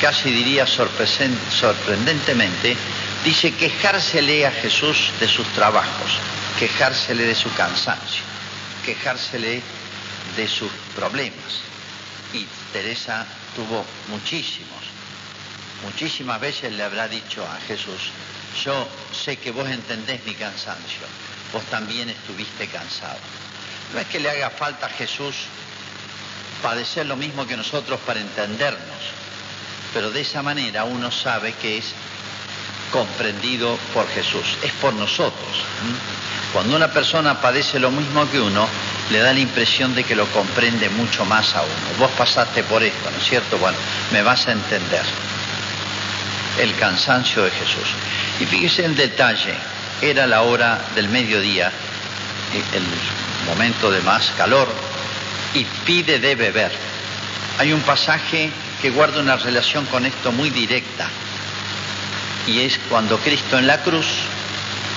casi 0.00 0.30
diría 0.30 0.66
sorprendentemente, 0.66 2.76
Dice 3.24 3.54
quejársele 3.54 4.46
a 4.46 4.50
Jesús 4.50 5.10
de 5.18 5.26
sus 5.26 5.46
trabajos, 5.54 6.18
quejársele 6.58 7.24
de 7.24 7.34
su 7.34 7.50
cansancio, 7.54 8.22
quejársele 8.84 9.62
de 10.36 10.46
sus 10.46 10.70
problemas. 10.94 11.62
Y 12.34 12.46
Teresa 12.70 13.26
tuvo 13.56 13.82
muchísimos, 14.10 14.83
muchísimas 15.84 16.40
veces 16.40 16.72
le 16.72 16.82
habrá 16.82 17.08
dicho 17.08 17.44
a 17.44 17.60
Jesús, 17.66 18.10
yo 18.64 18.86
sé 19.12 19.36
que 19.36 19.50
vos 19.50 19.68
entendés 19.68 20.24
mi 20.24 20.34
cansancio, 20.34 21.06
vos 21.52 21.62
también 21.64 22.08
estuviste 22.08 22.66
cansado. 22.68 23.18
No 23.92 24.00
es 24.00 24.06
que 24.06 24.20
le 24.20 24.30
haga 24.30 24.50
falta 24.50 24.86
a 24.86 24.90
Jesús 24.90 25.34
padecer 26.62 27.06
lo 27.06 27.16
mismo 27.16 27.46
que 27.46 27.56
nosotros 27.56 28.00
para 28.06 28.20
entendernos, 28.20 28.80
pero 29.92 30.10
de 30.10 30.22
esa 30.22 30.42
manera 30.42 30.84
uno 30.84 31.10
sabe 31.10 31.52
que 31.52 31.78
es 31.78 31.92
comprendido 32.90 33.76
por 33.92 34.08
Jesús, 34.08 34.56
es 34.62 34.72
por 34.72 34.94
nosotros. 34.94 35.64
Cuando 36.52 36.76
una 36.76 36.90
persona 36.92 37.40
padece 37.40 37.80
lo 37.80 37.90
mismo 37.90 38.30
que 38.30 38.40
uno, 38.40 38.68
le 39.10 39.18
da 39.18 39.32
la 39.32 39.40
impresión 39.40 39.94
de 39.94 40.04
que 40.04 40.14
lo 40.14 40.26
comprende 40.28 40.88
mucho 40.90 41.24
más 41.24 41.54
a 41.54 41.62
uno. 41.62 41.98
Vos 41.98 42.10
pasaste 42.12 42.62
por 42.62 42.82
esto, 42.82 43.10
¿no 43.10 43.18
es 43.18 43.24
cierto? 43.24 43.58
Bueno, 43.58 43.76
me 44.12 44.22
vas 44.22 44.46
a 44.46 44.52
entender. 44.52 45.04
El 46.58 46.74
cansancio 46.76 47.44
de 47.44 47.50
Jesús. 47.50 47.88
Y 48.40 48.46
fíjese 48.46 48.84
el 48.84 48.96
detalle, 48.96 49.54
era 50.00 50.26
la 50.26 50.42
hora 50.42 50.80
del 50.94 51.08
mediodía, 51.08 51.72
el 52.72 52.84
momento 53.46 53.90
de 53.90 54.00
más 54.02 54.32
calor, 54.36 54.68
y 55.54 55.64
pide 55.84 56.18
de 56.18 56.34
beber. 56.34 56.72
Hay 57.58 57.72
un 57.72 57.80
pasaje 57.80 58.50
que 58.80 58.90
guarda 58.90 59.20
una 59.20 59.36
relación 59.36 59.86
con 59.86 60.04
esto 60.06 60.32
muy 60.32 60.50
directa 60.50 61.08
y 62.46 62.60
es 62.60 62.78
cuando 62.88 63.18
Cristo 63.18 63.58
en 63.58 63.66
la 63.66 63.80
cruz 63.80 64.06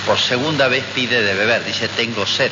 por 0.06 0.18
segunda 0.18 0.68
vez 0.68 0.84
pide 0.94 1.22
de 1.22 1.34
beber, 1.34 1.64
dice, 1.64 1.88
tengo 1.88 2.26
sed. 2.26 2.50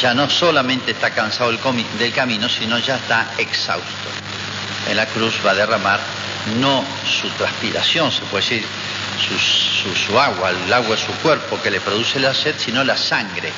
Ya 0.00 0.14
no 0.14 0.28
solamente 0.30 0.92
está 0.92 1.10
cansado 1.10 1.50
del 1.50 2.12
camino, 2.12 2.48
sino 2.48 2.78
ya 2.78 2.96
está 2.96 3.32
exhausto. 3.38 4.08
En 4.88 4.96
la 4.96 5.06
cruz 5.06 5.34
va 5.44 5.50
a 5.50 5.54
derramar 5.54 6.00
no 6.60 6.84
su 7.04 7.28
transpiración, 7.30 8.10
se 8.10 8.22
puede 8.22 8.42
decir, 8.44 8.64
su, 10.06 10.18
agua, 10.18 10.50
el 10.50 10.72
agua 10.72 10.96
de 10.96 11.02
su 11.02 11.12
cuerpo 11.22 11.60
que 11.62 11.70
le 11.70 11.80
produce 11.80 12.18
la 12.20 12.34
sed, 12.34 12.54
sino 12.58 12.84
la 12.84 12.96
sangre. 12.96 13.52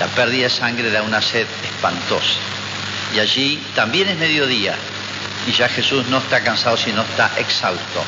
La 0.00 0.06
pérdida 0.06 0.44
de 0.44 0.50
sangre 0.50 0.90
da 0.90 1.02
una 1.02 1.22
sed 1.22 1.46
espantosa. 1.64 2.38
Y 3.14 3.20
allí 3.20 3.62
también 3.74 4.08
es 4.08 4.18
mediodía 4.18 4.74
y 5.46 5.52
ya 5.52 5.68
Jesús 5.68 6.06
no 6.08 6.18
está 6.18 6.42
cansado, 6.42 6.76
sino 6.76 7.02
está 7.02 7.30
exhausto 7.38 8.04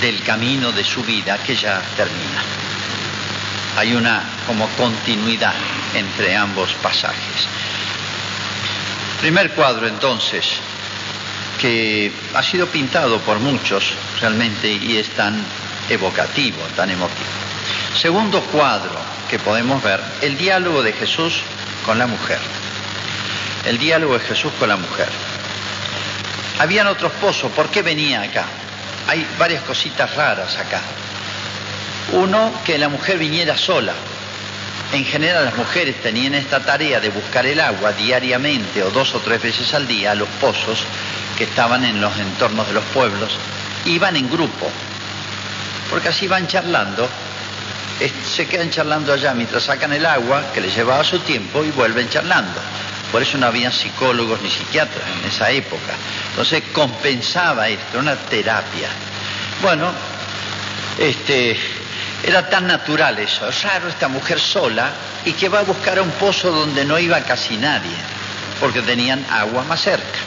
del 0.00 0.22
camino 0.22 0.72
de 0.72 0.84
su 0.84 1.02
vida 1.02 1.38
que 1.38 1.56
ya 1.56 1.82
termina. 1.96 2.42
Hay 3.76 3.94
una 3.94 4.22
como 4.46 4.68
continuidad 4.70 5.54
entre 5.94 6.36
ambos 6.36 6.72
pasajes. 6.74 7.48
Primer 9.20 9.50
cuadro 9.52 9.88
entonces, 9.88 10.46
que 11.60 12.12
ha 12.34 12.42
sido 12.42 12.66
pintado 12.66 13.20
por 13.20 13.38
muchos 13.38 13.92
realmente 14.20 14.70
y 14.70 14.96
es 14.96 15.10
tan 15.10 15.42
evocativo, 15.88 16.58
tan 16.74 16.90
emotivo. 16.90 17.26
Segundo 18.00 18.40
cuadro 18.42 18.98
que 19.28 19.38
podemos 19.38 19.82
ver, 19.82 20.00
el 20.22 20.36
diálogo 20.36 20.82
de 20.82 20.92
Jesús 20.92 21.40
con 21.84 21.98
la 21.98 22.06
mujer. 22.06 22.38
El 23.64 23.78
diálogo 23.78 24.18
de 24.18 24.24
Jesús 24.24 24.52
con 24.58 24.68
la 24.68 24.76
mujer. 24.76 25.08
Habían 26.58 26.86
otros 26.86 27.12
pozos, 27.12 27.50
¿por 27.52 27.68
qué 27.68 27.82
venía 27.82 28.22
acá? 28.22 28.44
Hay 29.08 29.26
varias 29.38 29.62
cositas 29.62 30.14
raras 30.14 30.56
acá. 30.56 30.80
Uno, 32.12 32.52
que 32.64 32.78
la 32.78 32.88
mujer 32.88 33.18
viniera 33.18 33.56
sola. 33.56 33.92
En 34.92 35.04
general 35.04 35.44
las 35.44 35.56
mujeres 35.56 35.96
tenían 36.02 36.34
esta 36.34 36.64
tarea 36.64 37.00
de 37.00 37.10
buscar 37.10 37.44
el 37.44 37.60
agua 37.60 37.92
diariamente 37.92 38.82
o 38.82 38.90
dos 38.90 39.14
o 39.14 39.20
tres 39.20 39.42
veces 39.42 39.74
al 39.74 39.86
día 39.86 40.12
a 40.12 40.14
los 40.14 40.28
pozos 40.40 40.84
que 41.36 41.44
estaban 41.44 41.84
en 41.84 42.00
los 42.00 42.16
entornos 42.18 42.66
de 42.68 42.74
los 42.74 42.84
pueblos. 42.84 43.36
Iban 43.84 44.16
en 44.16 44.30
grupo, 44.30 44.70
porque 45.90 46.08
así 46.08 46.28
van 46.28 46.46
charlando, 46.46 47.08
se 48.24 48.46
quedan 48.46 48.70
charlando 48.70 49.12
allá 49.12 49.34
mientras 49.34 49.64
sacan 49.64 49.92
el 49.92 50.06
agua 50.06 50.52
que 50.52 50.60
les 50.60 50.74
llevaba 50.74 51.02
su 51.02 51.18
tiempo 51.20 51.64
y 51.64 51.70
vuelven 51.70 52.08
charlando. 52.08 52.60
Por 53.10 53.22
eso 53.22 53.38
no 53.38 53.46
había 53.46 53.70
psicólogos 53.70 54.40
ni 54.42 54.50
psiquiatras 54.50 55.04
en 55.20 55.28
esa 55.28 55.50
época. 55.50 55.94
Entonces 56.30 56.62
compensaba 56.72 57.68
esto, 57.68 57.98
una 57.98 58.16
terapia. 58.16 58.88
Bueno, 59.62 59.92
este, 60.98 61.56
era 62.22 62.48
tan 62.48 62.66
natural 62.66 63.18
eso. 63.18 63.48
Es 63.48 63.62
raro 63.62 63.88
esta 63.88 64.08
mujer 64.08 64.40
sola 64.40 64.90
y 65.24 65.32
que 65.32 65.48
va 65.48 65.60
a 65.60 65.64
buscar 65.64 65.98
a 65.98 66.02
un 66.02 66.10
pozo 66.12 66.50
donde 66.50 66.84
no 66.84 66.98
iba 66.98 67.20
casi 67.20 67.56
nadie, 67.56 67.96
porque 68.60 68.82
tenían 68.82 69.24
agua 69.30 69.64
más 69.64 69.80
cerca. 69.80 70.18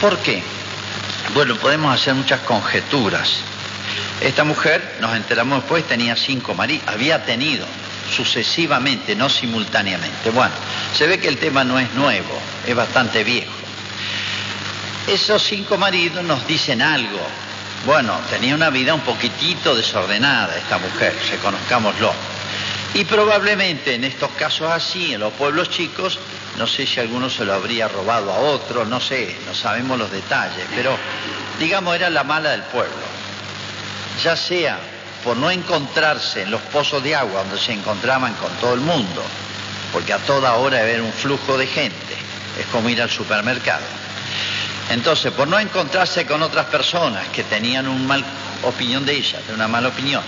¿Por 0.00 0.18
qué? 0.18 0.42
Bueno, 1.34 1.56
podemos 1.56 1.94
hacer 1.94 2.14
muchas 2.14 2.40
conjeturas. 2.40 3.38
Esta 4.20 4.44
mujer, 4.44 4.96
nos 5.00 5.14
enteramos 5.14 5.60
después, 5.60 5.84
tenía 5.84 6.16
cinco 6.16 6.54
maridos, 6.54 6.86
había 6.88 7.24
tenido 7.24 7.66
sucesivamente, 8.14 9.14
no 9.14 9.28
simultáneamente. 9.28 10.30
Bueno, 10.30 10.54
se 10.94 11.06
ve 11.06 11.18
que 11.18 11.28
el 11.28 11.38
tema 11.38 11.64
no 11.64 11.78
es 11.78 11.92
nuevo, 11.94 12.40
es 12.66 12.74
bastante 12.74 13.24
viejo. 13.24 13.52
Esos 15.06 15.42
cinco 15.42 15.76
maridos 15.76 16.24
nos 16.24 16.46
dicen 16.46 16.82
algo. 16.82 17.20
Bueno, 17.86 18.18
tenía 18.28 18.56
una 18.56 18.68
vida 18.68 18.94
un 18.94 19.02
poquitito 19.02 19.76
desordenada 19.76 20.56
esta 20.56 20.76
mujer, 20.76 21.16
reconozcámoslo. 21.30 22.12
Y 22.94 23.04
probablemente 23.04 23.94
en 23.94 24.02
estos 24.02 24.32
casos 24.32 24.72
así, 24.72 25.14
en 25.14 25.20
los 25.20 25.32
pueblos 25.34 25.70
chicos, 25.70 26.18
no 26.58 26.66
sé 26.66 26.84
si 26.84 26.98
alguno 26.98 27.30
se 27.30 27.44
lo 27.44 27.54
habría 27.54 27.86
robado 27.86 28.32
a 28.32 28.38
otro, 28.38 28.84
no 28.84 29.00
sé, 29.00 29.36
no 29.46 29.54
sabemos 29.54 29.96
los 29.96 30.10
detalles, 30.10 30.66
pero 30.74 30.98
digamos 31.60 31.94
era 31.94 32.10
la 32.10 32.24
mala 32.24 32.50
del 32.50 32.62
pueblo. 32.62 33.06
Ya 34.20 34.34
sea 34.34 34.80
por 35.22 35.36
no 35.36 35.48
encontrarse 35.48 36.42
en 36.42 36.50
los 36.50 36.62
pozos 36.62 37.04
de 37.04 37.14
agua 37.14 37.44
donde 37.44 37.58
se 37.58 37.72
encontraban 37.72 38.34
con 38.34 38.50
todo 38.54 38.74
el 38.74 38.80
mundo, 38.80 39.22
porque 39.92 40.12
a 40.12 40.18
toda 40.18 40.54
hora 40.54 40.80
haber 40.80 41.02
un 41.02 41.12
flujo 41.12 41.56
de 41.56 41.68
gente, 41.68 42.16
es 42.58 42.66
como 42.66 42.88
ir 42.88 43.00
al 43.00 43.10
supermercado. 43.10 44.05
Entonces, 44.90 45.32
por 45.32 45.48
no 45.48 45.58
encontrarse 45.58 46.26
con 46.26 46.42
otras 46.42 46.66
personas 46.66 47.26
que 47.28 47.42
tenían 47.44 47.88
una 47.88 48.06
mal 48.06 48.24
opinión 48.62 49.04
de 49.04 49.14
ella, 49.14 49.40
de 49.46 49.54
una 49.54 49.68
mala 49.68 49.88
opinión, 49.88 50.22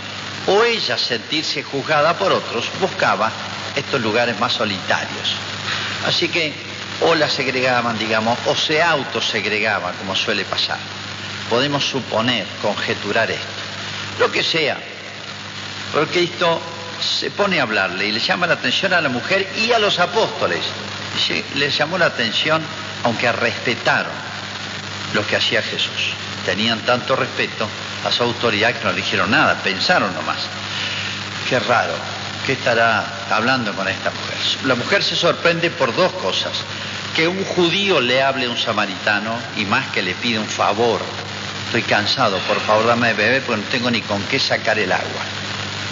o 0.47 0.65
ella 0.65 0.99
sentirse 0.99 1.63
juzgada 1.63 2.15
por 2.15 2.33
otros, 2.33 2.69
buscaba 2.81 3.31
estos 3.77 4.01
lugares 4.01 4.39
más 4.41 4.53
solitarios. 4.53 5.35
Así 6.07 6.29
que 6.29 6.53
o 7.01 7.15
la 7.15 7.29
segregaban, 7.29 7.97
digamos, 7.99 8.37
o 8.47 8.57
se 8.57 8.83
autosegregaba, 8.83 9.93
como 9.93 10.17
suele 10.17 10.45
pasar. 10.45 10.79
Podemos 11.49 11.85
suponer, 11.85 12.47
conjeturar 12.61 13.31
esto 13.31 13.59
lo 14.19 14.31
que 14.31 14.43
sea. 14.43 14.79
Porque 15.93 16.27
Cristo 16.27 16.61
se 17.01 17.31
pone 17.31 17.61
a 17.61 17.63
hablarle 17.63 18.07
y 18.07 18.13
le 18.13 18.21
llama 18.21 18.47
la 18.47 18.55
atención 18.55 18.93
a 18.93 19.01
la 19.01 19.09
mujer 19.09 19.49
y 19.57 19.73
a 19.73 19.79
los 19.79 19.99
apóstoles. 19.99 20.61
les 21.55 21.77
llamó 21.77 21.97
la 21.99 22.07
atención, 22.07 22.63
aunque 23.05 23.31
respetaron 23.33 24.28
lo 25.15 25.27
que 25.27 25.37
hacía 25.37 25.63
Jesús. 25.63 26.15
Tenían 26.45 26.81
tanto 26.81 27.17
respeto 27.17 27.69
a 28.05 28.11
su 28.11 28.23
autoridad 28.23 28.75
que 28.75 28.85
no 28.85 28.91
le 28.91 28.97
dijeron 28.97 29.31
nada, 29.31 29.57
pensaron 29.63 30.15
nomás. 30.15 30.39
Qué 31.49 31.59
raro, 31.59 31.95
¿qué 32.47 32.53
estará 32.53 33.05
hablando 33.31 33.73
con 33.75 33.89
esta 33.89 34.11
mujer? 34.11 34.39
La 34.65 34.75
mujer 34.75 35.03
se 35.03 35.17
sorprende 35.17 35.71
por 35.71 35.95
dos 35.95 36.13
cosas. 36.13 36.53
Que 37.15 37.27
un 37.27 37.45
judío 37.45 38.01
le 38.01 38.23
hable 38.23 38.47
a 38.47 38.51
un 38.51 38.59
samaritano 38.59 39.37
y 39.57 39.65
más 39.65 39.89
que 39.89 40.03
le 40.03 40.15
pide 40.15 40.39
un 40.39 40.47
favor 40.47 41.01
estoy 41.69 41.83
cansado, 41.83 42.39
por 42.49 42.59
favor 42.61 42.87
dame 42.87 43.09
de 43.09 43.15
beber 43.15 43.43
porque 43.43 43.61
no 43.61 43.69
tengo 43.69 43.91
ni 43.91 44.01
con 44.01 44.23
qué 44.23 44.39
sacar 44.39 44.79
el 44.79 44.91
agua. 44.91 45.23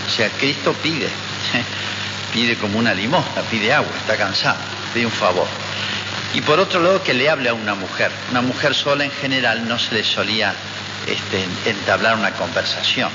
O 0.06 0.10
sea, 0.10 0.30
Cristo 0.30 0.72
pide, 0.82 1.06
pide 2.32 2.56
como 2.56 2.78
una 2.78 2.94
limosna, 2.94 3.42
pide 3.50 3.74
agua, 3.74 3.90
está 3.98 4.16
cansado, 4.16 4.56
pide 4.94 5.04
un 5.04 5.12
favor. 5.12 5.46
Y 6.34 6.40
por 6.42 6.58
otro 6.58 6.82
lado, 6.82 7.02
que 7.02 7.14
le 7.14 7.30
hable 7.30 7.48
a 7.48 7.54
una 7.54 7.74
mujer. 7.74 8.10
Una 8.30 8.42
mujer 8.42 8.74
sola 8.74 9.04
en 9.04 9.10
general 9.10 9.66
no 9.66 9.78
se 9.78 9.94
le 9.94 10.04
solía 10.04 10.54
este, 11.06 11.44
entablar 11.70 12.16
una 12.16 12.32
conversación. 12.32 13.10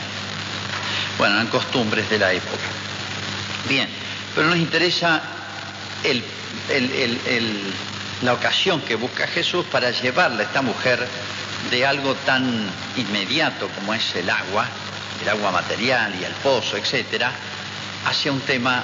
Bueno, 1.18 1.36
eran 1.36 1.48
costumbres 1.48 2.10
de 2.10 2.18
la 2.18 2.34
época. 2.34 2.64
Bien, 3.68 3.88
pero 4.34 4.48
nos 4.48 4.58
interesa 4.58 5.22
la 8.24 8.34
ocasión 8.34 8.82
que 8.82 8.96
busca 8.96 9.28
Jesús 9.28 9.66
para 9.72 9.92
llevarle 9.92 10.44
a 10.44 10.46
esta 10.46 10.62
mujer 10.62 11.08
de 11.70 11.86
algo 11.86 12.16
tan 12.26 12.66
inmediato 12.98 13.68
como 13.76 13.94
es 13.94 14.16
el 14.16 14.30
agua, 14.30 14.66
el 15.22 15.30
agua 15.30 15.52
material 15.52 16.14
y 16.20 16.24
el 16.24 16.34
pozo, 16.34 16.78
etcétera, 16.78 17.32
hacia 18.06 18.32
un 18.32 18.42
tema 18.42 18.84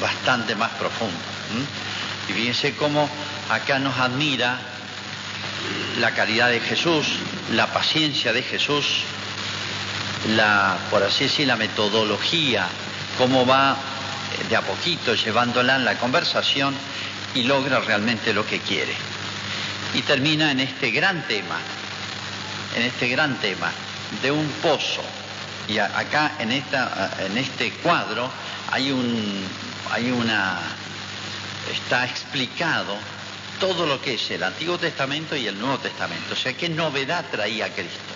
bastante 0.00 0.54
más 0.56 0.70
profundo. 0.72 1.16
Y 2.28 2.32
fíjense 2.32 2.74
cómo 2.74 3.08
acá 3.50 3.78
nos 3.78 3.98
admira 3.98 4.58
la 5.98 6.12
caridad 6.12 6.50
de 6.50 6.60
Jesús, 6.60 7.06
la 7.52 7.72
paciencia 7.72 8.32
de 8.32 8.42
Jesús, 8.42 9.02
la, 10.36 10.76
por 10.90 11.02
así 11.02 11.24
decir, 11.24 11.46
la 11.46 11.56
metodología, 11.56 12.66
cómo 13.16 13.46
va 13.46 13.76
de 14.48 14.56
a 14.56 14.62
poquito 14.62 15.14
llevándola 15.14 15.76
en 15.76 15.84
la 15.84 15.98
conversación 15.98 16.74
y 17.34 17.44
logra 17.44 17.80
realmente 17.80 18.32
lo 18.32 18.46
que 18.46 18.60
quiere. 18.60 18.94
Y 19.94 20.02
termina 20.02 20.50
en 20.50 20.60
este 20.60 20.90
gran 20.90 21.26
tema, 21.26 21.58
en 22.76 22.82
este 22.82 23.08
gran 23.08 23.36
tema 23.40 23.72
de 24.22 24.30
un 24.30 24.46
pozo. 24.62 25.02
Y 25.66 25.78
acá 25.78 26.32
en, 26.38 26.52
esta, 26.52 27.10
en 27.18 27.36
este 27.36 27.72
cuadro 27.72 28.30
hay, 28.70 28.90
un, 28.90 29.44
hay 29.90 30.10
una, 30.10 30.58
está 31.70 32.04
explicado 32.04 32.96
todo 33.60 33.86
lo 33.86 34.00
que 34.00 34.14
es 34.14 34.30
el 34.30 34.42
Antiguo 34.42 34.78
Testamento 34.78 35.36
y 35.36 35.46
el 35.46 35.58
Nuevo 35.58 35.78
Testamento. 35.78 36.34
O 36.34 36.36
sea, 36.36 36.52
qué 36.54 36.68
novedad 36.68 37.24
traía 37.30 37.72
Cristo. 37.72 38.14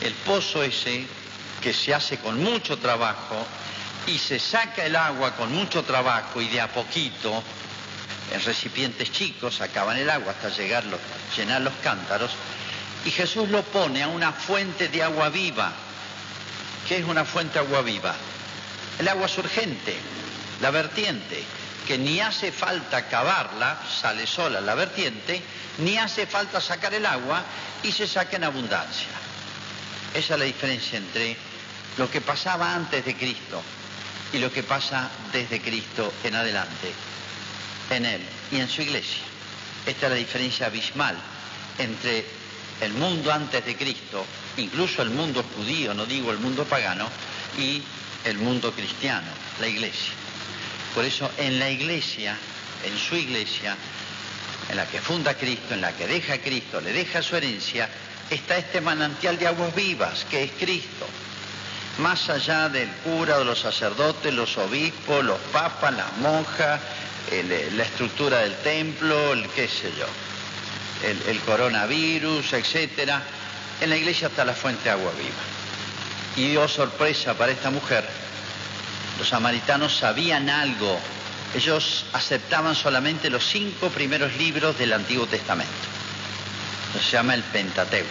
El 0.00 0.12
pozo 0.12 0.62
ese 0.62 1.06
que 1.60 1.72
se 1.72 1.94
hace 1.94 2.18
con 2.18 2.42
mucho 2.42 2.78
trabajo 2.78 3.46
y 4.06 4.18
se 4.18 4.38
saca 4.38 4.84
el 4.84 4.96
agua 4.96 5.34
con 5.36 5.52
mucho 5.52 5.82
trabajo 5.82 6.40
y 6.40 6.48
de 6.48 6.60
a 6.60 6.68
poquito 6.68 7.42
en 8.32 8.44
recipientes 8.44 9.10
chicos 9.12 9.56
sacaban 9.56 9.96
el 9.96 10.10
agua 10.10 10.32
hasta 10.32 10.48
llegar 10.50 10.84
llenar 11.36 11.62
los 11.62 11.74
cántaros 11.82 12.32
y 13.04 13.10
Jesús 13.10 13.48
lo 13.48 13.62
pone 13.62 14.02
a 14.02 14.08
una 14.08 14.32
fuente 14.32 14.88
de 14.88 15.02
agua 15.02 15.28
viva. 15.28 15.72
¿Qué 16.88 16.98
es 16.98 17.04
una 17.04 17.24
fuente 17.24 17.54
de 17.54 17.60
agua 17.60 17.82
viva? 17.82 18.14
El 18.98 19.08
agua 19.08 19.28
surgente, 19.28 19.96
la 20.60 20.70
vertiente, 20.70 21.44
que 21.86 21.98
ni 21.98 22.20
hace 22.20 22.52
falta 22.52 23.06
cavarla, 23.06 23.80
sale 24.00 24.26
sola 24.26 24.60
la 24.60 24.74
vertiente, 24.74 25.42
ni 25.78 25.96
hace 25.96 26.26
falta 26.26 26.60
sacar 26.60 26.94
el 26.94 27.06
agua 27.06 27.42
y 27.82 27.92
se 27.92 28.06
saca 28.06 28.36
en 28.36 28.44
abundancia. 28.44 29.08
Esa 30.14 30.34
es 30.34 30.38
la 30.38 30.44
diferencia 30.44 30.98
entre 30.98 31.36
lo 31.98 32.10
que 32.10 32.20
pasaba 32.20 32.74
antes 32.74 33.04
de 33.04 33.16
Cristo 33.16 33.62
y 34.32 34.38
lo 34.38 34.52
que 34.52 34.62
pasa 34.62 35.08
desde 35.32 35.60
Cristo 35.60 36.12
en 36.24 36.34
adelante, 36.34 36.92
en 37.90 38.06
Él 38.06 38.22
y 38.50 38.56
en 38.56 38.68
su 38.68 38.82
iglesia. 38.82 39.22
Esta 39.84 40.06
es 40.06 40.12
la 40.12 40.18
diferencia 40.18 40.66
abismal 40.66 41.16
entre 41.78 42.24
el 42.80 42.92
mundo 42.94 43.32
antes 43.32 43.64
de 43.64 43.76
Cristo, 43.76 44.24
incluso 44.56 45.02
el 45.02 45.10
mundo 45.10 45.44
judío, 45.56 45.94
no 45.94 46.06
digo 46.06 46.30
el 46.32 46.38
mundo 46.38 46.64
pagano, 46.64 47.08
y 47.58 47.82
el 48.24 48.38
mundo 48.38 48.72
cristiano, 48.72 49.28
la 49.60 49.68
iglesia. 49.68 50.12
Por 50.96 51.04
eso 51.04 51.30
en 51.36 51.58
la 51.58 51.68
iglesia, 51.68 52.34
en 52.82 52.98
su 52.98 53.16
iglesia, 53.16 53.76
en 54.70 54.76
la 54.78 54.86
que 54.86 54.98
funda 55.02 55.34
Cristo, 55.34 55.74
en 55.74 55.82
la 55.82 55.92
que 55.92 56.06
deja 56.06 56.38
Cristo, 56.38 56.80
le 56.80 56.90
deja 56.90 57.20
su 57.20 57.36
herencia, 57.36 57.86
está 58.30 58.56
este 58.56 58.80
manantial 58.80 59.38
de 59.38 59.46
aguas 59.46 59.74
vivas, 59.74 60.24
que 60.30 60.44
es 60.44 60.52
Cristo. 60.52 61.06
Más 61.98 62.30
allá 62.30 62.70
del 62.70 62.88
cura, 63.04 63.36
de 63.36 63.44
los 63.44 63.60
sacerdotes, 63.60 64.32
los 64.32 64.56
obispos, 64.56 65.22
los 65.22 65.38
papas, 65.52 65.94
las 65.94 66.16
monjas, 66.16 66.80
la 67.76 67.82
estructura 67.84 68.38
del 68.38 68.54
templo, 68.56 69.34
el 69.34 69.46
qué 69.50 69.68
sé 69.68 69.92
yo, 69.98 70.06
el, 71.28 71.40
coronavirus, 71.40 72.54
etcétera, 72.54 73.22
en 73.82 73.90
la 73.90 73.98
iglesia 73.98 74.28
está 74.28 74.46
la 74.46 74.54
fuente 74.54 74.84
de 74.84 74.90
agua 74.92 75.12
viva. 75.12 76.42
Y 76.42 76.52
dio 76.52 76.66
sorpresa 76.68 77.34
para 77.34 77.52
esta 77.52 77.68
mujer, 77.68 78.08
los 79.18 79.28
samaritanos 79.28 79.96
sabían 79.96 80.48
algo, 80.50 80.98
ellos 81.54 82.04
aceptaban 82.12 82.74
solamente 82.74 83.30
los 83.30 83.46
cinco 83.46 83.88
primeros 83.88 84.36
libros 84.36 84.78
del 84.78 84.92
Antiguo 84.92 85.26
Testamento. 85.26 85.72
se 86.94 87.16
llama 87.16 87.34
el 87.34 87.42
Pentateuco. 87.42 88.08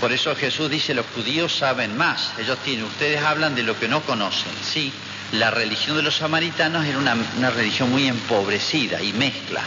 Por 0.00 0.12
eso 0.12 0.34
Jesús 0.36 0.70
dice, 0.70 0.94
los 0.94 1.06
judíos 1.14 1.56
saben 1.56 1.96
más, 1.96 2.32
ellos 2.38 2.58
tienen, 2.64 2.84
ustedes 2.84 3.20
hablan 3.20 3.56
de 3.56 3.64
lo 3.64 3.78
que 3.78 3.88
no 3.88 4.00
conocen. 4.02 4.52
Sí, 4.62 4.92
la 5.32 5.50
religión 5.50 5.96
de 5.96 6.04
los 6.04 6.16
samaritanos 6.16 6.86
era 6.86 6.98
una, 6.98 7.16
una 7.36 7.50
religión 7.50 7.90
muy 7.90 8.06
empobrecida 8.06 9.02
y 9.02 9.12
mezcla. 9.12 9.62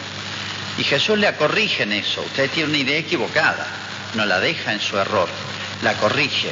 Y 0.78 0.84
Jesús 0.84 1.18
le 1.18 1.34
corrige 1.36 1.84
en 1.84 1.92
eso, 1.92 2.22
ustedes 2.22 2.52
tienen 2.52 2.72
una 2.72 2.80
idea 2.80 2.98
equivocada, 2.98 3.68
no 4.16 4.26
la 4.26 4.40
deja 4.40 4.72
en 4.72 4.80
su 4.80 4.98
error, 4.98 5.28
la 5.82 5.94
corrige. 5.96 6.52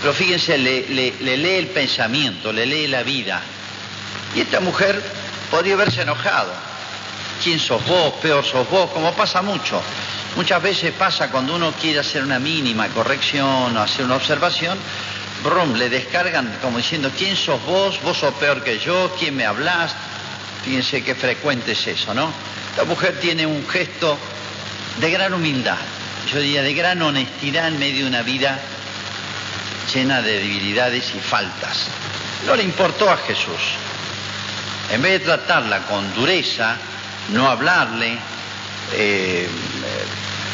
Pero 0.00 0.14
fíjense, 0.14 0.56
le, 0.56 0.86
lee 1.20 1.56
el 1.56 1.66
pensamiento, 1.68 2.52
le 2.52 2.64
lee 2.64 2.86
la 2.86 3.02
vida. 3.02 3.42
Y 4.34 4.40
esta 4.40 4.60
mujer 4.60 5.02
podría 5.50 5.74
haberse 5.74 6.02
enojado. 6.02 6.52
¿Quién 7.42 7.58
sos 7.58 7.84
vos? 7.86 8.14
Peor 8.22 8.44
sos 8.44 8.68
vos, 8.70 8.90
como 8.90 9.12
pasa 9.12 9.42
mucho. 9.42 9.80
Muchas 10.36 10.62
veces 10.62 10.92
pasa 10.92 11.30
cuando 11.30 11.54
uno 11.54 11.72
quiere 11.72 11.98
hacer 11.98 12.22
una 12.22 12.38
mínima 12.38 12.88
corrección 12.88 13.76
o 13.76 13.80
hacer 13.80 14.04
una 14.04 14.16
observación, 14.16 14.78
brum, 15.42 15.74
le 15.74 15.88
descargan 15.90 16.58
como 16.62 16.78
diciendo, 16.78 17.10
¿quién 17.16 17.36
sos 17.36 17.62
vos? 17.66 18.00
¿Vos 18.02 18.18
sos 18.18 18.32
peor 18.34 18.62
que 18.62 18.78
yo? 18.78 19.14
¿Quién 19.18 19.36
me 19.36 19.44
hablas? 19.44 19.92
Fíjense 20.64 21.02
qué 21.02 21.14
frecuente 21.14 21.72
es 21.72 21.86
eso, 21.86 22.14
¿no? 22.14 22.32
La 22.76 22.84
mujer 22.84 23.18
tiene 23.20 23.46
un 23.46 23.66
gesto 23.68 24.16
de 24.98 25.10
gran 25.10 25.34
humildad, 25.34 25.78
yo 26.32 26.38
diría 26.38 26.62
de 26.62 26.74
gran 26.74 27.00
honestidad 27.02 27.68
en 27.68 27.78
medio 27.78 28.04
de 28.04 28.10
una 28.10 28.22
vida 28.22 28.60
llena 29.94 30.22
de 30.22 30.38
debilidades 30.38 31.12
y 31.14 31.20
faltas. 31.20 31.86
No 32.46 32.54
le 32.54 32.62
importó 32.62 33.10
a 33.10 33.16
Jesús. 33.16 33.60
En 34.90 35.02
vez 35.02 35.20
de 35.20 35.20
tratarla 35.20 35.80
con 35.86 36.14
dureza, 36.14 36.76
no 37.30 37.48
hablarle, 37.48 38.18
eh, 38.94 39.48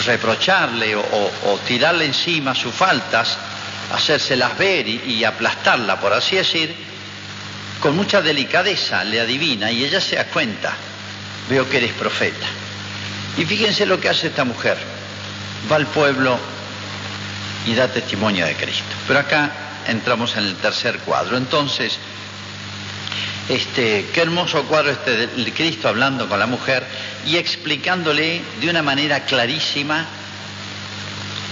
reprocharle 0.04 0.94
o, 0.96 1.60
tirarle 1.66 2.04
encima 2.04 2.54
sus 2.54 2.74
faltas, 2.74 3.38
hacérselas 3.92 4.56
ver 4.58 4.86
y, 4.88 5.02
y 5.06 5.24
aplastarla, 5.24 5.98
por 5.98 6.12
así 6.12 6.36
decir, 6.36 6.74
con 7.80 7.96
mucha 7.96 8.20
delicadeza 8.20 9.04
le 9.04 9.20
adivina 9.20 9.70
y 9.70 9.84
ella 9.84 10.00
se 10.00 10.16
da 10.16 10.24
cuenta, 10.24 10.74
veo 11.48 11.68
que 11.68 11.78
eres 11.78 11.92
profeta. 11.92 12.46
Y 13.36 13.44
fíjense 13.44 13.86
lo 13.86 14.00
que 14.00 14.08
hace 14.08 14.28
esta 14.28 14.44
mujer. 14.44 14.76
Va 15.70 15.76
al 15.76 15.86
pueblo 15.86 16.38
y 17.66 17.74
da 17.74 17.88
testimonio 17.88 18.46
de 18.46 18.54
Cristo. 18.54 18.94
Pero 19.06 19.20
acá 19.20 19.50
entramos 19.88 20.36
en 20.36 20.44
el 20.44 20.56
tercer 20.56 20.98
cuadro. 21.00 21.36
Entonces, 21.36 21.98
este, 23.48 24.06
qué 24.12 24.22
hermoso 24.22 24.64
cuadro 24.64 24.90
este 24.90 25.26
de 25.26 25.52
Cristo 25.52 25.88
hablando 25.88 26.28
con 26.28 26.38
la 26.38 26.46
mujer 26.46 26.84
y 27.26 27.36
explicándole 27.36 28.42
de 28.60 28.70
una 28.70 28.82
manera 28.82 29.24
clarísima 29.24 30.06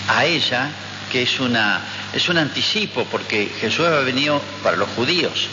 a 0.09 0.24
ella 0.24 0.70
que 1.11 1.22
es, 1.22 1.38
una, 1.38 1.81
es 2.12 2.29
un 2.29 2.38
anticipo, 2.38 3.05
porque 3.05 3.48
Jesús 3.61 3.87
había 3.87 4.00
venido 4.00 4.40
para 4.62 4.77
los 4.77 4.88
judíos. 4.90 5.48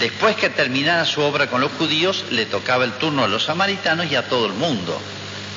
Después 0.00 0.36
que 0.36 0.50
terminara 0.50 1.04
su 1.04 1.20
obra 1.20 1.46
con 1.46 1.60
los 1.60 1.72
judíos, 1.72 2.24
le 2.30 2.46
tocaba 2.46 2.84
el 2.84 2.92
turno 2.94 3.24
a 3.24 3.28
los 3.28 3.44
samaritanos 3.44 4.10
y 4.10 4.16
a 4.16 4.28
todo 4.28 4.46
el 4.46 4.54
mundo. 4.54 5.00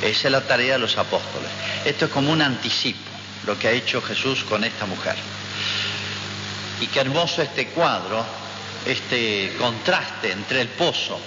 Esa 0.04 0.27
es 0.27 0.32
la 0.32 0.41
tarea 0.41 0.73
de 0.73 0.80
los 0.80 0.97
apóstoles. 0.97 1.49
Esto 1.86 2.06
es 2.06 2.12
como 2.12 2.32
un 2.32 2.41
anticipo 2.41 3.11
lo 3.45 3.58
que 3.58 3.67
ha 3.67 3.71
hecho 3.71 4.01
Jesús 4.01 4.43
con 4.43 4.63
esta 4.63 4.86
mujer. 4.86 5.15
Y 6.80 6.88
qué 6.88 6.99
hermoso 6.99 7.41
este 7.41 7.67
cuadro, 7.67 8.25
este 8.86 9.54
contraste 9.58 10.32
entre 10.32 10.62
el 10.62 10.67
pozo, 10.69 11.19